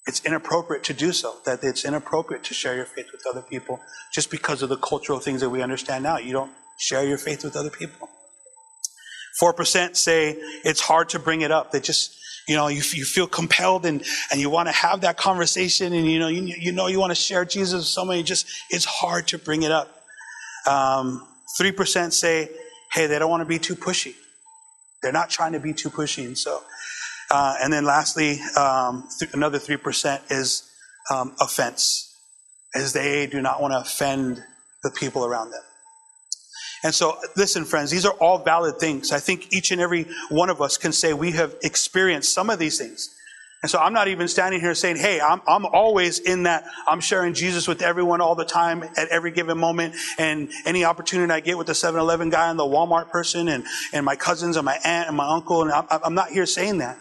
[0.06, 3.80] It's inappropriate to do so, that it's inappropriate to share your faith with other people
[4.14, 6.18] just because of the cultural things that we understand now.
[6.18, 8.10] You don't share your faith with other people.
[9.42, 11.72] 4% say it's hard to bring it up.
[11.72, 15.18] They just, you know, you, you feel compelled and, and you want to have that
[15.18, 18.24] conversation and, you know, you, you know you want to share Jesus with somebody.
[18.24, 20.04] Just, it's hard to bring it up.
[20.68, 21.26] Um,
[21.60, 22.50] 3% say,
[22.92, 24.16] hey, they don't want to be too pushy.
[25.02, 26.26] They're not trying to be too pushy.
[26.26, 26.62] And so,
[27.32, 30.70] and then lastly, um, th- another 3% is
[31.12, 32.16] um, offense,
[32.76, 34.44] as they do not want to offend
[34.84, 35.62] the people around them.
[36.84, 39.12] And so, listen, friends, these are all valid things.
[39.12, 42.60] I think each and every one of us can say we have experienced some of
[42.60, 43.10] these things.
[43.62, 46.66] And so I'm not even standing here saying, hey, I'm, I'm always in that.
[46.86, 49.96] I'm sharing Jesus with everyone all the time at every given moment.
[50.18, 53.64] And any opportunity I get with the 7 Eleven guy and the Walmart person and,
[53.94, 55.62] and my cousins and my aunt and my uncle.
[55.62, 57.00] And I'm, I'm not here saying that.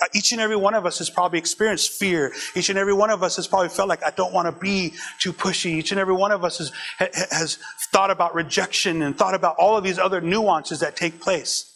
[0.00, 2.32] Uh, each and every one of us has probably experienced fear.
[2.54, 4.94] Each and every one of us has probably felt like I don't want to be
[5.18, 5.70] too pushy.
[5.72, 6.58] Each and every one of us
[6.98, 7.58] has, has
[7.90, 11.74] thought about rejection and thought about all of these other nuances that take place.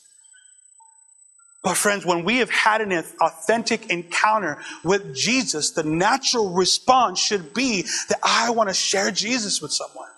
[1.64, 7.54] But friends, when we have had an authentic encounter with Jesus, the natural response should
[7.54, 10.08] be that I want to share Jesus with someone.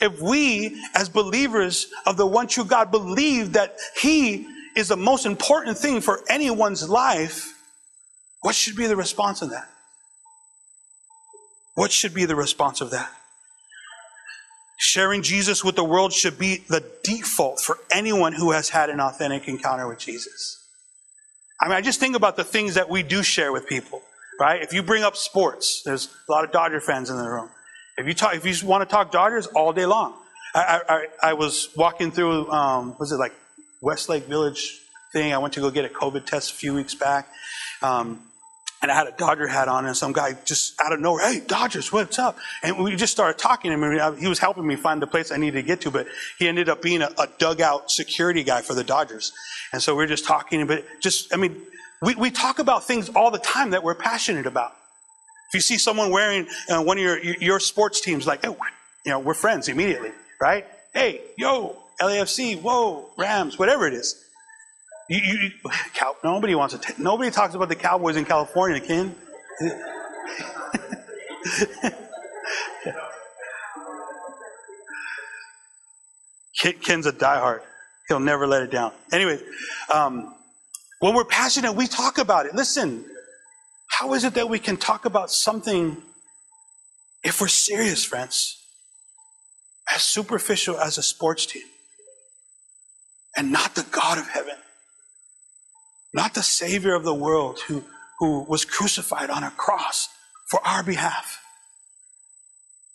[0.00, 5.26] If we, as believers of the one true God, believe that He is the most
[5.26, 7.52] important thing for anyone's life,
[8.40, 9.68] what should be the response of that?
[11.74, 13.10] What should be the response of that?
[14.78, 19.00] Sharing Jesus with the world should be the default for anyone who has had an
[19.00, 20.58] authentic encounter with Jesus.
[21.60, 24.02] I mean, I just think about the things that we do share with people,
[24.40, 24.60] right?
[24.60, 27.48] If you bring up sports, there's a lot of Dodger fans in the room.
[27.96, 30.14] If you talk, if you want to talk Dodgers all day long,
[30.54, 30.80] I,
[31.22, 33.32] I, I was walking through, um, was it like
[33.82, 34.80] Westlake Village
[35.12, 35.34] thing.
[35.34, 37.28] I went to go get a COVID test a few weeks back.
[37.82, 38.22] Um,
[38.80, 41.40] and I had a Dodger hat on, and some guy just out of nowhere, hey,
[41.40, 42.36] Dodgers, what's up?
[42.64, 44.16] And we just started talking to him.
[44.16, 46.68] He was helping me find the place I needed to get to, but he ended
[46.68, 49.32] up being a, a dugout security guy for the Dodgers.
[49.72, 51.62] And so we are just talking, but just, I mean,
[52.00, 54.72] we, we talk about things all the time that we're passionate about.
[55.50, 58.56] If you see someone wearing uh, one of your, your sports teams, like, oh,
[59.06, 60.66] you know, we're friends immediately, right?
[60.92, 64.16] Hey, yo, LAFC, whoa, Rams, whatever it is.
[65.08, 65.50] You, you,
[65.94, 66.80] Cal, nobody wants to.
[66.80, 69.14] T- nobody talks about the Cowboys in California, Ken.
[76.82, 77.60] Ken's a diehard.
[78.08, 78.92] He'll never let it down.
[79.12, 79.38] Anyway,
[79.92, 80.34] um,
[81.00, 82.54] when we're passionate, we talk about it.
[82.54, 83.04] Listen,
[83.90, 85.96] how is it that we can talk about something
[87.24, 88.58] if we're serious, friends?
[89.94, 91.62] As superficial as a sports team
[93.36, 94.56] and not the God of heaven
[96.14, 97.84] not the Savior of the world who,
[98.18, 100.08] who was crucified on a cross
[100.50, 101.40] for our behalf.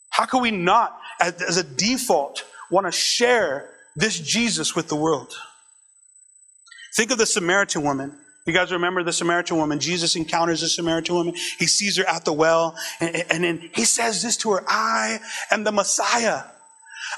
[0.10, 4.95] How can we not, as, as a default, want to share this Jesus with the
[4.95, 5.34] world?
[6.95, 8.17] Think of the Samaritan woman.
[8.45, 9.80] You guys remember the Samaritan woman?
[9.80, 11.36] Jesus encounters the Samaritan woman.
[11.60, 15.19] He sees her at the well, and, and then he says this to her I
[15.52, 16.43] am the Messiah.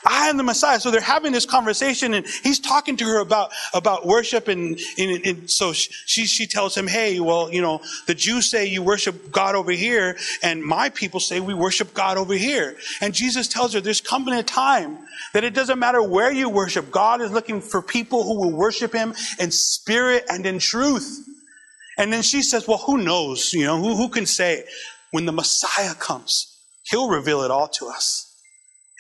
[0.06, 0.80] I am the Messiah.
[0.80, 4.48] So they're having this conversation and he's talking to her about, about worship.
[4.48, 8.66] And, and, and, so she, she tells him, Hey, well, you know, the Jews say
[8.66, 12.78] you worship God over here and my people say we worship God over here.
[13.02, 14.98] And Jesus tells her there's coming a time
[15.34, 16.92] that it doesn't matter where you worship.
[16.92, 21.26] God is looking for people who will worship him in spirit and in truth.
[21.98, 23.54] And then she says, well, who knows?
[23.54, 24.64] You know, who, who can say
[25.12, 28.29] when the Messiah comes, he'll reveal it all to us.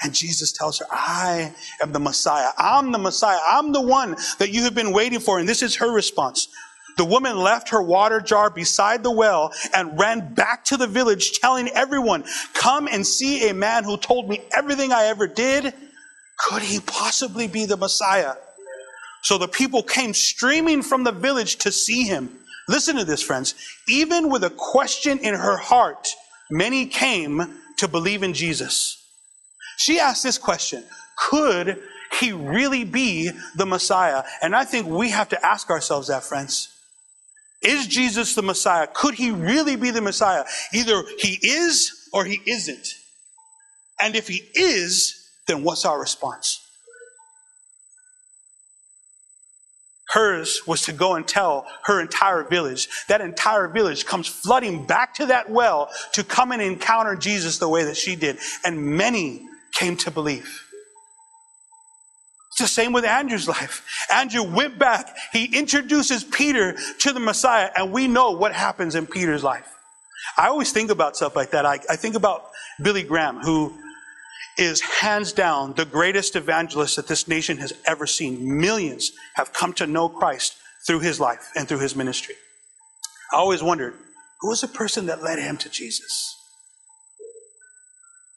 [0.01, 2.51] And Jesus tells her, I am the Messiah.
[2.57, 3.39] I'm the Messiah.
[3.45, 5.39] I'm the one that you have been waiting for.
[5.39, 6.47] And this is her response.
[6.97, 11.39] The woman left her water jar beside the well and ran back to the village
[11.39, 15.73] telling everyone, come and see a man who told me everything I ever did.
[16.47, 18.35] Could he possibly be the Messiah?
[19.21, 22.29] So the people came streaming from the village to see him.
[22.67, 23.55] Listen to this, friends.
[23.87, 26.09] Even with a question in her heart,
[26.51, 28.98] many came to believe in Jesus.
[29.79, 30.83] She asked this question
[31.29, 31.81] Could
[32.19, 34.23] he really be the Messiah?
[34.41, 36.67] And I think we have to ask ourselves that, friends.
[37.61, 38.87] Is Jesus the Messiah?
[38.93, 40.43] Could he really be the Messiah?
[40.73, 42.87] Either he is or he isn't.
[44.01, 46.65] And if he is, then what's our response?
[50.09, 52.89] Hers was to go and tell her entire village.
[53.07, 57.69] That entire village comes flooding back to that well to come and encounter Jesus the
[57.69, 58.39] way that she did.
[58.65, 59.45] And many
[59.79, 60.65] came to believe.
[62.51, 63.85] It's the same with Andrew's life.
[64.11, 65.15] Andrew went back.
[65.31, 69.67] He introduces Peter to the Messiah, and we know what happens in Peter's life.
[70.37, 71.65] I always think about stuff like that.
[71.65, 72.49] I, I think about
[72.81, 73.73] Billy Graham, who
[74.57, 78.59] is hands down the greatest evangelist that this nation has ever seen.
[78.59, 82.35] Millions have come to know Christ through his life and through his ministry.
[83.31, 83.93] I always wondered
[84.41, 86.38] who was the person that led him to Jesus?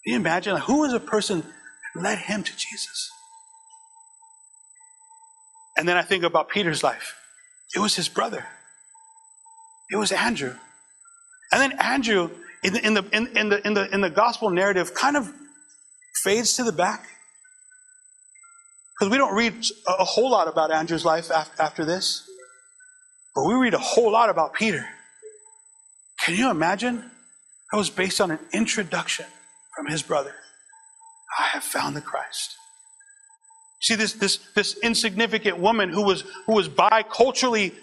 [0.04, 0.56] Can you imagine?
[0.56, 3.10] Who was a person that led him to Jesus?
[5.76, 7.14] And then I think about Peter's life.
[7.74, 8.44] It was his brother.
[9.90, 10.54] It was Andrew.
[11.52, 12.30] And then Andrew,
[12.62, 15.32] in the, in the, in, in the, in the, in the gospel narrative, kind of
[16.22, 17.06] fades to the back.
[18.98, 19.54] Because we don't read
[19.86, 22.28] a whole lot about Andrew's life after this.
[23.34, 24.86] But we read a whole lot about Peter.
[26.24, 27.10] Can you imagine?
[27.70, 29.26] That was based on an introduction
[29.76, 30.35] from his brother.
[31.38, 32.56] I have found the Christ.
[33.80, 37.74] See, this, this, this insignificant woman who was, who was by culturally,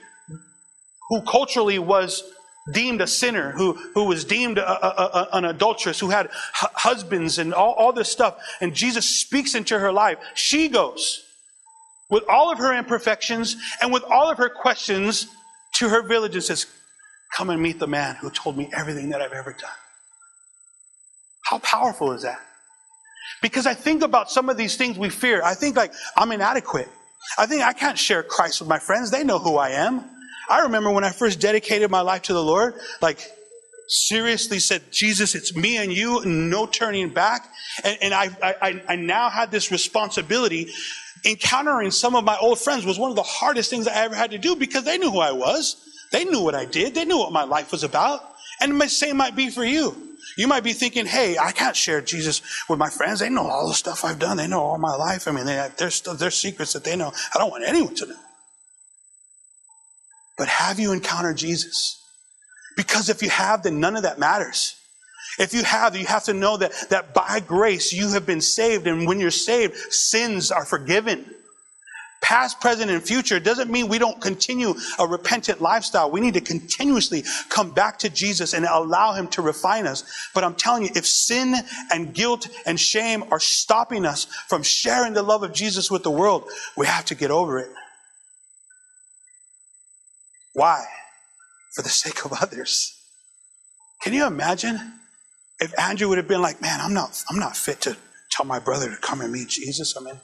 [1.09, 2.23] who culturally was
[2.71, 7.37] deemed a sinner, who, who was deemed a, a, a, an adulteress, who had husbands
[7.37, 8.37] and all, all this stuff.
[8.61, 10.19] And Jesus speaks into her life.
[10.35, 11.25] She goes
[12.09, 15.27] with all of her imperfections and with all of her questions
[15.75, 16.67] to her village and says,
[17.35, 19.69] Come and meet the man who told me everything that I've ever done.
[21.49, 22.39] How powerful is that?
[23.41, 25.41] Because I think about some of these things we fear.
[25.43, 26.87] I think like, I'm inadequate.
[27.39, 29.09] I think I can't share Christ with my friends.
[29.09, 30.03] They know who I am.
[30.47, 33.25] I remember when I first dedicated my life to the Lord, like
[33.87, 37.47] seriously said, Jesus, it's me and you, no turning back.
[37.83, 38.29] And, and I,
[38.61, 40.69] I, I now had this responsibility.
[41.25, 44.31] Encountering some of my old friends was one of the hardest things I ever had
[44.31, 45.83] to do because they knew who I was.
[46.11, 46.93] They knew what I did.
[46.93, 48.21] They knew what my life was about.
[48.61, 50.08] And the same might be for you.
[50.39, 53.19] You might be thinking, hey, I can't share Jesus with my friends.
[53.19, 54.37] They know all the stuff I've done.
[54.37, 55.27] They know all my life.
[55.27, 56.01] I mean, they have, there's
[56.33, 57.11] secrets that they know.
[57.35, 58.15] I don't want anyone to know.
[60.37, 62.01] But have you encountered Jesus?
[62.77, 64.77] Because if you have, then none of that matters.
[65.39, 68.87] If you have, you have to know that, that by grace you have been saved.
[68.87, 71.25] And when you're saved, sins are forgiven.
[72.21, 76.11] Past, present, and future doesn't mean we don't continue a repentant lifestyle.
[76.11, 80.03] We need to continuously come back to Jesus and allow Him to refine us.
[80.33, 81.55] But I'm telling you, if sin
[81.93, 86.11] and guilt and shame are stopping us from sharing the love of Jesus with the
[86.11, 87.69] world, we have to get over it.
[90.53, 90.83] Why?
[91.75, 92.95] For the sake of others.
[94.01, 94.93] Can you imagine
[95.59, 97.97] if Andrew would have been like, man, I'm not, I'm not fit to
[98.31, 99.95] tell my brother to come and meet Jesus?
[99.97, 100.19] I mean,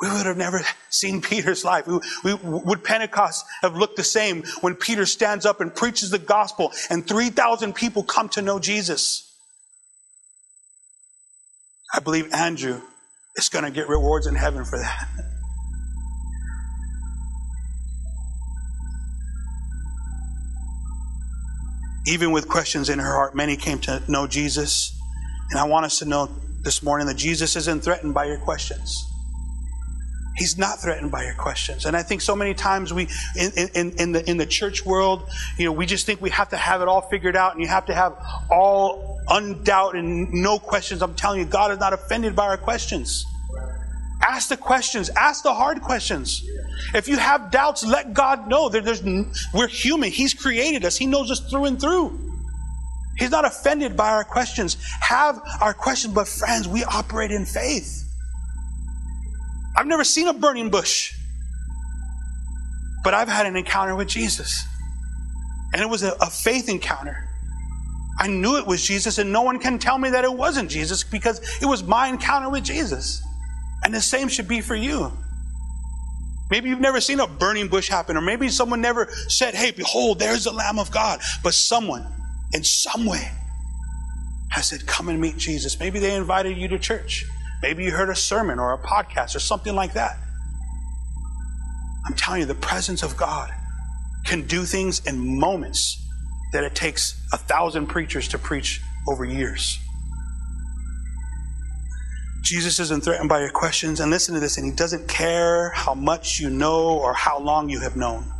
[0.00, 1.86] we would have never seen Peter's life.
[1.86, 6.18] We, we, would Pentecost have looked the same when Peter stands up and preaches the
[6.18, 9.34] gospel and 3,000 people come to know Jesus?
[11.94, 12.82] I believe Andrew
[13.36, 15.08] is going to get rewards in heaven for that.
[22.06, 24.96] Even with questions in her heart, many came to know Jesus.
[25.50, 26.28] And I want us to know
[26.62, 29.04] this morning that Jesus isn't threatened by your questions.
[30.36, 31.86] He's not threatened by your questions.
[31.86, 35.28] And I think so many times we, in, in, in, the, in the church world,
[35.58, 37.68] you know, we just think we have to have it all figured out and you
[37.68, 38.16] have to have
[38.50, 41.02] all undoubt and no questions.
[41.02, 43.24] I'm telling you, God is not offended by our questions.
[44.20, 45.08] Ask the questions.
[45.10, 46.46] Ask the hard questions.
[46.94, 48.68] If you have doubts, let God know.
[48.68, 49.02] that there's,
[49.54, 50.10] we're human.
[50.10, 50.96] He's created us.
[50.96, 52.26] He knows us through and through.
[53.16, 54.76] He's not offended by our questions.
[55.00, 58.05] Have our questions, but friends, we operate in faith.
[59.76, 61.14] I've never seen a burning bush,
[63.04, 64.64] but I've had an encounter with Jesus.
[65.72, 67.28] And it was a, a faith encounter.
[68.18, 71.04] I knew it was Jesus, and no one can tell me that it wasn't Jesus
[71.04, 73.22] because it was my encounter with Jesus.
[73.84, 75.12] And the same should be for you.
[76.50, 80.18] Maybe you've never seen a burning bush happen, or maybe someone never said, Hey, behold,
[80.18, 81.20] there's the Lamb of God.
[81.42, 82.06] But someone,
[82.52, 83.30] in some way,
[84.50, 85.78] has said, Come and meet Jesus.
[85.78, 87.26] Maybe they invited you to church.
[87.62, 90.18] Maybe you heard a sermon or a podcast or something like that.
[92.06, 93.52] I'm telling you, the presence of God
[94.24, 96.02] can do things in moments
[96.52, 99.78] that it takes a thousand preachers to preach over years.
[102.42, 103.98] Jesus isn't threatened by your questions.
[103.98, 107.68] And listen to this, and he doesn't care how much you know or how long
[107.68, 108.32] you have known.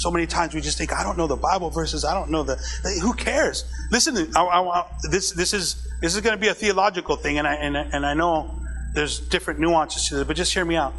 [0.00, 2.06] So many times we just think, I don't know the Bible verses.
[2.06, 2.56] I don't know the.
[3.02, 3.70] Who cares?
[3.90, 7.46] Listen, I, I, this this is this is going to be a theological thing, and
[7.46, 8.50] I and, and I know
[8.94, 10.94] there's different nuances to it, but just hear me out.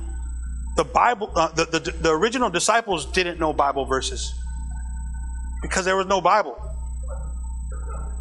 [0.75, 4.35] The Bible, uh, the, the the original disciples didn't know Bible verses
[5.63, 6.55] because there was no Bible.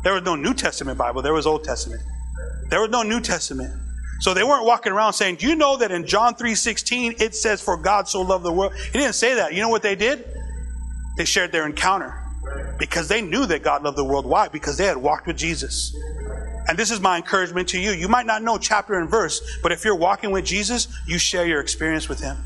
[0.02, 1.20] There was no New Testament Bible.
[1.20, 2.00] There was Old Testament.
[2.70, 3.70] There was no New Testament.
[4.20, 7.60] So they weren't walking around saying, Do you know that in John 3:16 it says,
[7.60, 8.72] For God so loved the world?
[8.74, 9.52] He didn't say that.
[9.52, 10.24] You know what they did?
[11.20, 12.18] They shared their encounter.
[12.78, 14.24] Because they knew that God loved the world.
[14.24, 14.48] Why?
[14.48, 15.94] Because they had walked with Jesus.
[16.66, 17.90] And this is my encouragement to you.
[17.90, 21.44] You might not know chapter and verse, but if you're walking with Jesus, you share
[21.44, 22.38] your experience with him.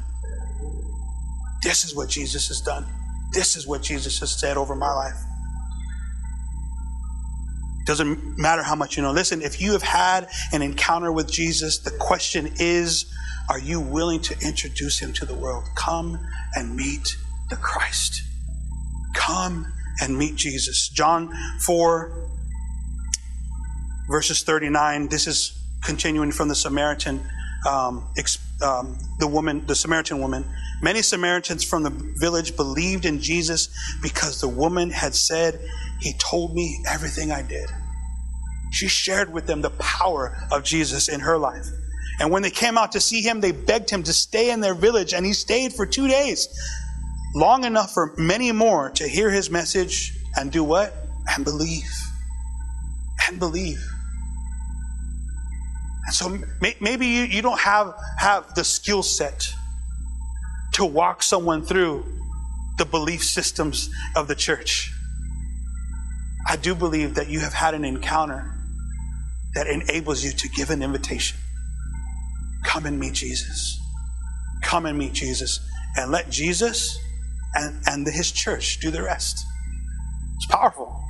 [1.63, 2.85] This is what Jesus has done.
[3.31, 5.23] This is what Jesus has said over my life.
[7.87, 9.13] Doesn't matter how much you know.
[9.13, 13.07] Listen, if you have had an encounter with Jesus, the question is
[13.49, 15.63] are you willing to introduce him to the world?
[15.77, 16.19] Come
[16.57, 17.17] and meet
[17.51, 18.23] the Christ.
[19.15, 20.89] Come and meet Jesus.
[20.89, 22.29] John 4,
[24.09, 25.09] verses 39.
[25.09, 27.21] This is continuing from the Samaritan,
[27.69, 28.07] um,
[28.63, 30.45] um, the woman, the Samaritan woman.
[30.83, 33.69] Many Samaritans from the village believed in Jesus
[34.03, 35.61] because the woman had said,
[36.01, 37.71] he told me everything I did.
[38.71, 41.67] She shared with them the power of Jesus in her life.
[42.21, 44.75] And when they came out to see him, they begged him to stay in their
[44.75, 46.49] village, and he stayed for two days,
[47.35, 50.95] long enough for many more to hear his message and do what?
[51.29, 51.91] And believe.
[53.29, 53.83] And believe.
[56.07, 56.39] And so
[56.81, 59.53] maybe you, you don't have, have the skill set
[60.75, 62.05] to walk someone through
[62.79, 64.93] the belief systems of the church.
[66.47, 68.51] I do believe that you have had an encounter
[69.55, 71.39] that enables you to give an invitation.
[72.65, 73.81] Come and meet Jesus.
[74.63, 75.61] Come and meet Jesus.
[75.97, 76.99] And let Jesus
[77.55, 79.45] and, and his church do the rest.
[80.37, 81.01] It's powerful.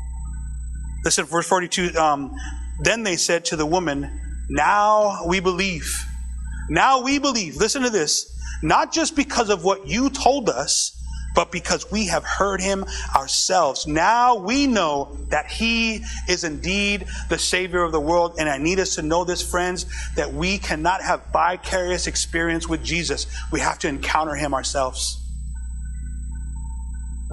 [1.05, 2.35] Listen, verse 42 um,
[2.81, 6.05] Then they said to the woman, Now we believe.
[6.69, 7.57] Now we believe.
[7.57, 8.31] Listen to this.
[8.63, 10.99] Not just because of what you told us,
[11.35, 12.85] but because we have heard him
[13.15, 13.87] ourselves.
[13.87, 18.37] Now we know that he is indeed the Savior of the world.
[18.39, 22.85] And I need us to know this, friends, that we cannot have vicarious experience with
[22.85, 23.27] Jesus.
[23.51, 25.24] We have to encounter him ourselves.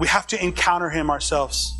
[0.02, 1.72] We have to encounter him ourselves.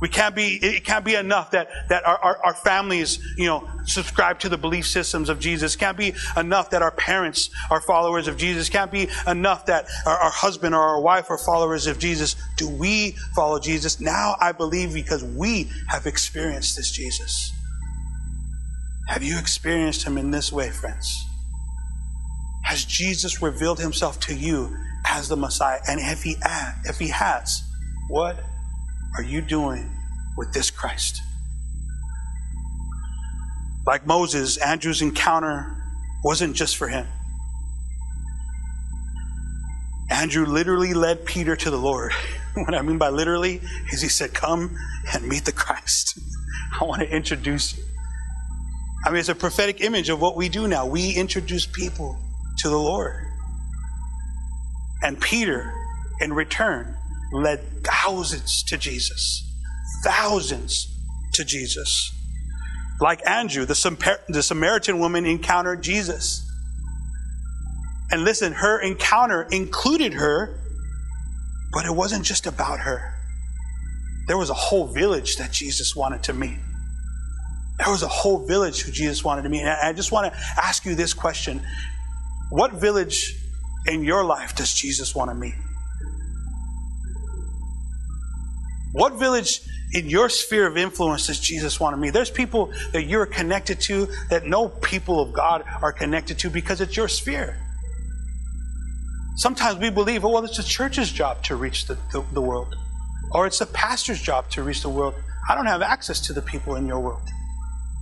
[0.00, 3.68] We can't be, it can't be enough that, that our, our, our, families, you know,
[3.84, 5.76] subscribe to the belief systems of Jesus.
[5.76, 8.66] It can't be enough that our parents are followers of Jesus.
[8.66, 12.34] It can't be enough that our, our husband or our wife are followers of Jesus.
[12.56, 14.00] Do we follow Jesus?
[14.00, 17.52] Now I believe because we have experienced this Jesus.
[19.06, 21.24] Have you experienced him in this way, friends?
[22.64, 25.80] Has Jesus revealed himself to you as the Messiah?
[25.88, 26.36] And if he,
[26.84, 27.62] if he has,
[28.08, 28.42] what
[29.16, 29.90] are you doing
[30.36, 31.20] with this Christ?
[33.86, 35.76] Like Moses, Andrew's encounter
[36.24, 37.06] wasn't just for him.
[40.10, 42.12] Andrew literally led Peter to the Lord.
[42.54, 43.60] what I mean by literally
[43.92, 44.76] is he said, Come
[45.12, 46.18] and meet the Christ.
[46.80, 47.84] I want to introduce you.
[49.04, 50.86] I mean, it's a prophetic image of what we do now.
[50.86, 52.18] We introduce people
[52.58, 53.25] to the Lord.
[55.02, 55.72] And Peter,
[56.20, 56.96] in return,
[57.32, 59.42] led thousands to Jesus.
[60.04, 60.92] Thousands
[61.34, 62.12] to Jesus.
[63.00, 66.42] Like Andrew, the, the Samaritan woman encountered Jesus.
[68.10, 70.58] And listen, her encounter included her,
[71.72, 73.12] but it wasn't just about her.
[74.28, 76.58] There was a whole village that Jesus wanted to meet.
[77.78, 79.60] There was a whole village who Jesus wanted to meet.
[79.60, 81.62] And I just want to ask you this question
[82.50, 83.36] What village
[83.88, 85.54] in your life does Jesus want to meet?
[88.92, 89.60] What village
[89.92, 92.12] in your sphere of influence does Jesus want to meet?
[92.12, 96.80] There's people that you're connected to that no people of God are connected to because
[96.80, 97.58] it's your sphere.
[99.36, 102.74] Sometimes we believe, oh, well, it's the church's job to reach the, the, the world,
[103.32, 105.14] or it's the pastor's job to reach the world.
[105.48, 107.28] I don't have access to the people in your world.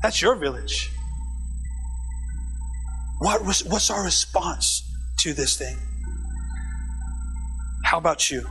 [0.01, 0.93] That's your village.
[3.19, 4.94] What was, what's our response
[5.25, 5.79] to this thing?
[7.83, 8.47] How about you?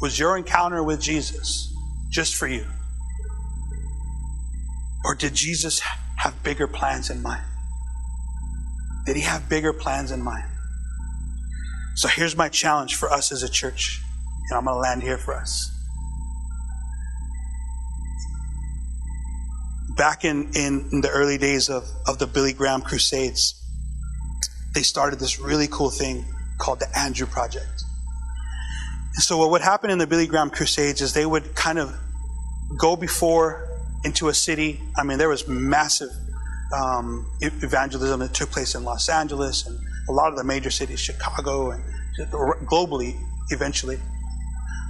[0.00, 1.72] Was your encounter with Jesus
[2.10, 2.66] just for you?
[5.04, 5.80] Or did Jesus
[6.16, 7.44] have bigger plans in mind?
[9.06, 10.44] Did he have bigger plans in mind?
[11.94, 14.02] So here's my challenge for us as a church,
[14.50, 15.70] and I'm going to land here for us.
[19.96, 23.61] Back in, in, in the early days of, of the Billy Graham Crusades,
[24.74, 26.24] they started this really cool thing
[26.58, 27.84] called the Andrew Project.
[29.14, 31.94] So what would happen in the Billy Graham Crusades is they would kind of
[32.78, 33.68] go before
[34.04, 34.80] into a city.
[34.96, 36.10] I mean, there was massive
[36.74, 41.00] um, evangelism that took place in Los Angeles and a lot of the major cities,
[41.00, 41.82] Chicago, and
[42.66, 43.20] globally
[43.50, 43.98] eventually.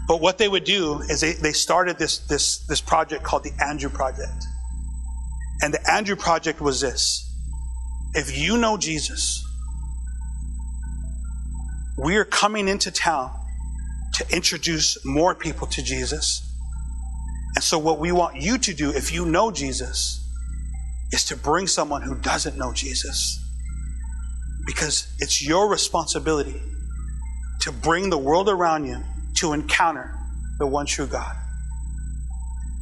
[0.07, 3.53] But what they would do is they, they started this, this, this project called the
[3.65, 4.45] Andrew Project.
[5.63, 7.29] And the Andrew Project was this
[8.15, 9.43] if you know Jesus,
[11.97, 13.31] we are coming into town
[14.15, 16.43] to introduce more people to Jesus.
[17.55, 20.27] And so, what we want you to do, if you know Jesus,
[21.13, 23.39] is to bring someone who doesn't know Jesus.
[24.65, 26.61] Because it's your responsibility
[27.61, 28.99] to bring the world around you
[29.37, 30.15] to encounter
[30.59, 31.37] the one true God.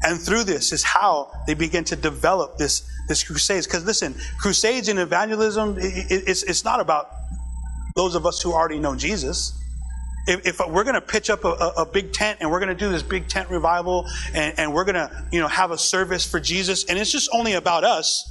[0.03, 3.67] And through this is how they begin to develop this, this crusades.
[3.67, 7.11] Because listen, crusades and evangelism, it, it, it's, it's not about
[7.97, 9.57] those of us who already know Jesus
[10.27, 12.75] if, if we're going to pitch up a, a, big tent and we're going to
[12.75, 16.31] do this big tent revival and, and we're going to you know have a service
[16.31, 18.31] for jesus and it's just only about us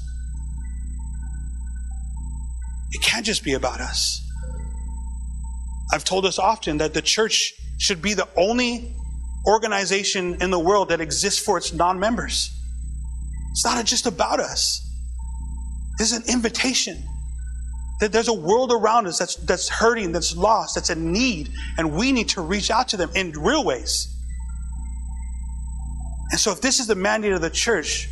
[2.91, 4.25] it can't just be about us.
[5.93, 8.93] I've told us often that the church should be the only
[9.47, 12.51] organization in the world that exists for its non-members.
[13.51, 14.85] It's not just about us.
[15.99, 17.03] It's an invitation
[17.99, 21.93] that there's a world around us that's, that's hurting, that's lost, that's in need, and
[21.93, 24.07] we need to reach out to them in real ways.
[26.31, 28.07] And so, if this is the mandate of the church,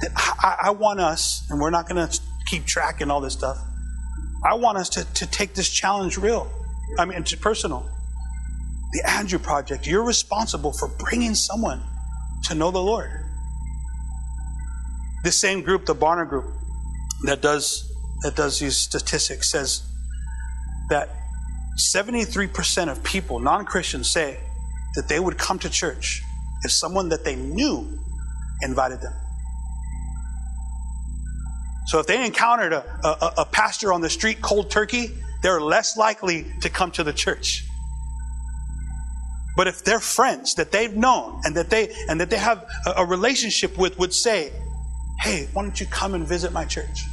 [0.00, 3.58] that I, I want us, and we're not going to keep tracking all this stuff,
[4.44, 6.50] I want us to, to take this challenge real.
[6.98, 7.88] I mean, it's personal.
[8.92, 11.80] The Andrew Project, you're responsible for bringing someone
[12.44, 13.10] to know the Lord.
[15.24, 16.52] This same group, the Barna Group,
[17.24, 17.91] that does
[18.22, 19.82] that does these statistics says
[20.88, 21.08] that
[21.78, 24.38] 73% of people, non Christians, say
[24.94, 26.22] that they would come to church
[26.64, 27.98] if someone that they knew
[28.62, 29.14] invited them.
[31.86, 35.10] So if they encountered a, a, a, pastor on the street cold turkey,
[35.42, 37.64] they're less likely to come to the church.
[39.56, 42.92] But if their friends that they've known and that they and that they have a,
[42.98, 44.52] a relationship with would say,
[45.20, 47.04] "Hey, why don't you come and visit my church?"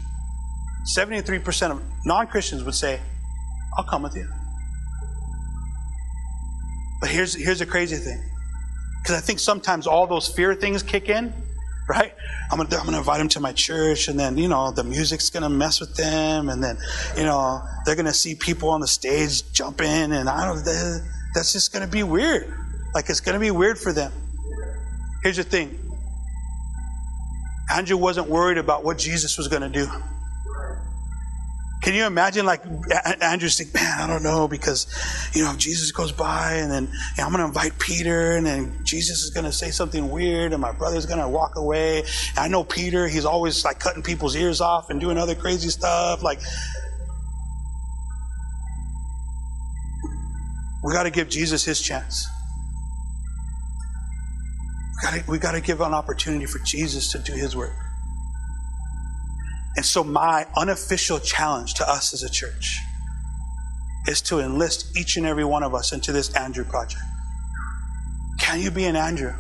[0.84, 3.00] 73% of non Christians would say,
[3.78, 4.28] I'll come with you.
[7.02, 8.22] But here's, here's the crazy thing.
[9.02, 11.34] Because I think sometimes all those fear things kick in,
[11.88, 12.14] right?
[12.52, 15.30] I'm gonna, I'm gonna invite them to my church, and then, you know, the music's
[15.30, 16.78] gonna mess with them, and then,
[17.16, 20.64] you know, they're gonna see people on the stage jumping, and I don't,
[21.34, 22.54] that's just gonna be weird.
[22.94, 24.12] Like, it's gonna be weird for them.
[25.24, 25.78] Here's the thing
[27.72, 29.88] Andrew wasn't worried about what Jesus was gonna do.
[31.82, 32.62] Can you imagine, like,
[33.22, 34.86] Andrew's think, man, I don't know, because,
[35.34, 39.24] you know, Jesus goes by and then I'm going to invite Peter and then Jesus
[39.24, 42.00] is going to say something weird and my brother's going to walk away.
[42.32, 45.70] And I know Peter, he's always like cutting people's ears off and doing other crazy
[45.70, 46.22] stuff.
[46.22, 46.42] Like,
[50.84, 52.28] we got to give Jesus his chance.
[55.30, 57.74] We got to give an opportunity for Jesus to do his work.
[59.76, 62.80] And so, my unofficial challenge to us as a church
[64.08, 67.02] is to enlist each and every one of us into this Andrew project.
[68.40, 69.34] Can you be an Andrew?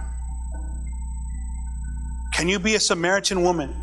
[2.34, 3.76] Can you be a Samaritan woman,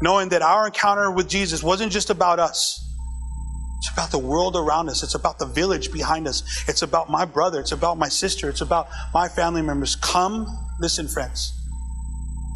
[0.00, 2.84] knowing that our encounter with Jesus wasn't just about us?
[3.78, 5.02] It's about the world around us.
[5.02, 6.42] It's about the village behind us.
[6.66, 7.60] It's about my brother.
[7.60, 8.48] It's about my sister.
[8.48, 9.94] It's about my family members.
[9.94, 10.46] Come,
[10.80, 11.52] listen, friends,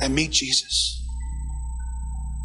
[0.00, 1.01] and meet Jesus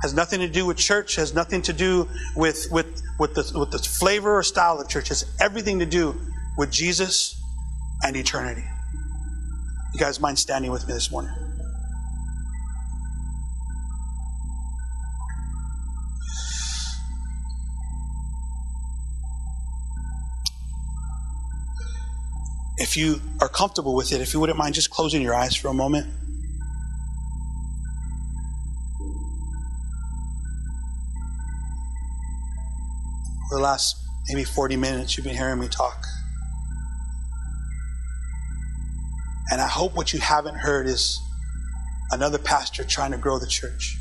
[0.01, 3.71] has nothing to do with church, has nothing to do with, with, with, the, with
[3.71, 6.15] the flavor or style of church, has everything to do
[6.57, 7.41] with Jesus
[8.03, 8.63] and eternity.
[9.93, 11.31] You guys mind standing with me this morning?
[22.79, 25.69] If you are comfortable with it, if you wouldn't mind just closing your eyes for
[25.69, 26.07] a moment.
[33.49, 36.05] For the last maybe 40 minutes, you've been hearing me talk.
[39.51, 41.19] And I hope what you haven't heard is
[42.11, 43.97] another pastor trying to grow the church.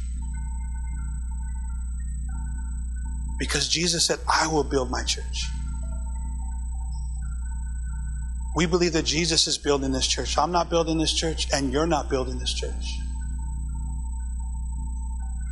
[3.38, 5.44] Because Jesus said, I will build my church.
[8.56, 10.38] We believe that Jesus is building this church.
[10.38, 12.72] I'm not building this church, and you're not building this church.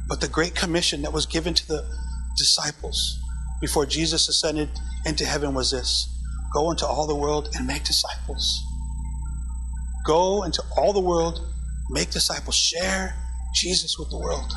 [0.08, 1.84] But the Great Commission that was given to the
[2.36, 3.20] disciples
[3.60, 4.68] before Jesus ascended
[5.06, 6.10] into heaven was this
[6.52, 8.62] go into all the world and make disciples.
[10.06, 11.40] Go into all the world,
[11.90, 13.14] make disciples, share
[13.54, 14.52] Jesus with the world.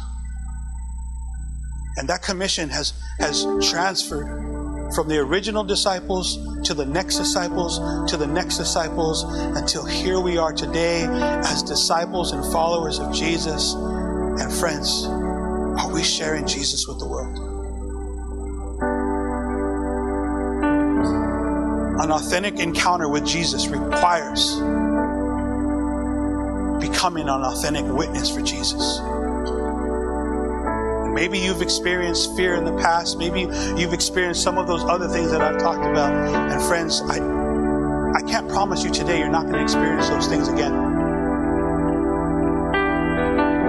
[1.97, 4.47] And that commission has, has transferred
[4.93, 7.79] from the original disciples to the next disciples
[8.09, 9.23] to the next disciples
[9.57, 13.73] until here we are today as disciples and followers of Jesus.
[13.73, 17.46] And friends, are we sharing Jesus with the world?
[22.07, 24.55] An authentic encounter with Jesus requires
[26.79, 29.01] becoming an authentic witness for Jesus.
[31.13, 33.17] Maybe you've experienced fear in the past.
[33.17, 36.13] Maybe you've experienced some of those other things that I've talked about.
[36.49, 40.47] And friends, I, I can't promise you today you're not going to experience those things
[40.47, 40.71] again.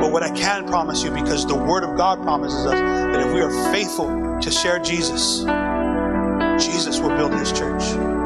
[0.00, 3.34] But what I can promise you, because the Word of God promises us that if
[3.34, 5.40] we are faithful to share Jesus,
[6.64, 8.17] Jesus will build His church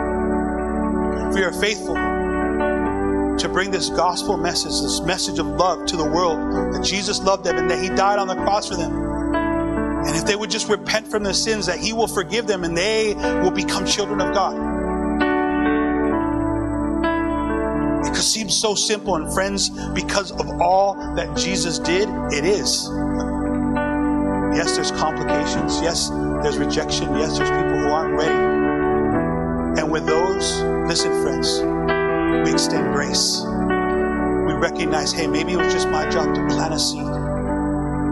[1.34, 6.38] we are faithful to bring this gospel message, this message of love to the world,
[6.74, 8.92] that Jesus loved them and that He died on the cross for them.
[10.04, 12.76] And if they would just repent from their sins, that He will forgive them and
[12.76, 14.72] they will become children of God.
[18.06, 22.88] It seems so simple, and friends, because of all that Jesus did, it is.
[24.54, 25.80] Yes, there's complications.
[25.80, 26.10] Yes,
[26.42, 27.16] there's rejection.
[27.16, 28.51] Yes, there's people who aren't ready.
[29.92, 33.42] With those, listen, friends, we extend grace.
[33.42, 37.04] We recognize, hey, maybe it was just my job to plant a seed.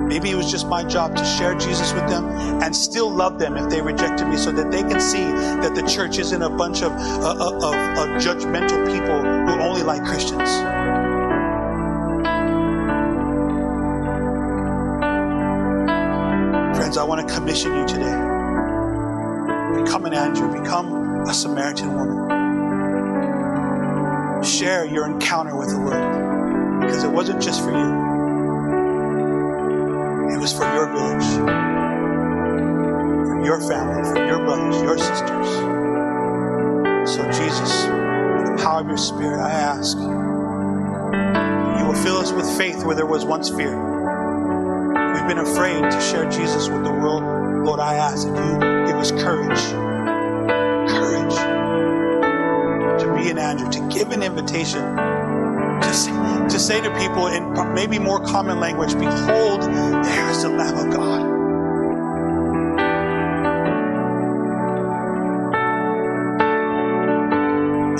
[0.07, 2.29] Maybe it was just my job to share Jesus with them
[2.63, 5.81] and still love them if they rejected me so that they can see that the
[5.89, 10.51] church isn't a bunch of, uh, uh of, of judgmental people who only like Christians.
[16.77, 18.17] Friends, I want to commission you today.
[19.83, 20.53] Become an Andrew.
[20.61, 22.19] Become a Samaritan woman.
[24.45, 27.91] Share your encounter with the world because it wasn't just for you,
[30.35, 31.27] it was for your village,
[33.29, 35.49] for your family, for your brothers, your sisters.
[37.15, 40.31] So, Jesus, with the power of your Spirit, I ask you
[41.91, 43.77] will fill us with faith where there was once fear.
[45.13, 47.25] We've been afraid to share Jesus with the world.
[47.67, 49.59] Lord, I ask that you give us courage
[54.01, 54.81] give an invitation.
[55.83, 60.87] Just, to say to people in maybe more common language, Behold, there is the Lamb
[60.87, 61.21] of God.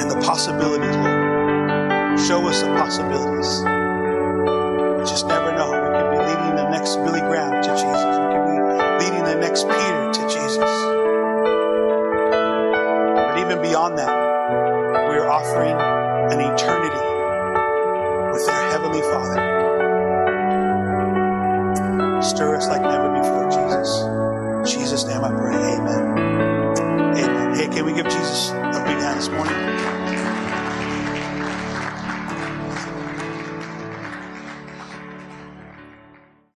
[0.01, 2.19] And the possibilities, Lord.
[2.19, 3.90] Show us the possibilities.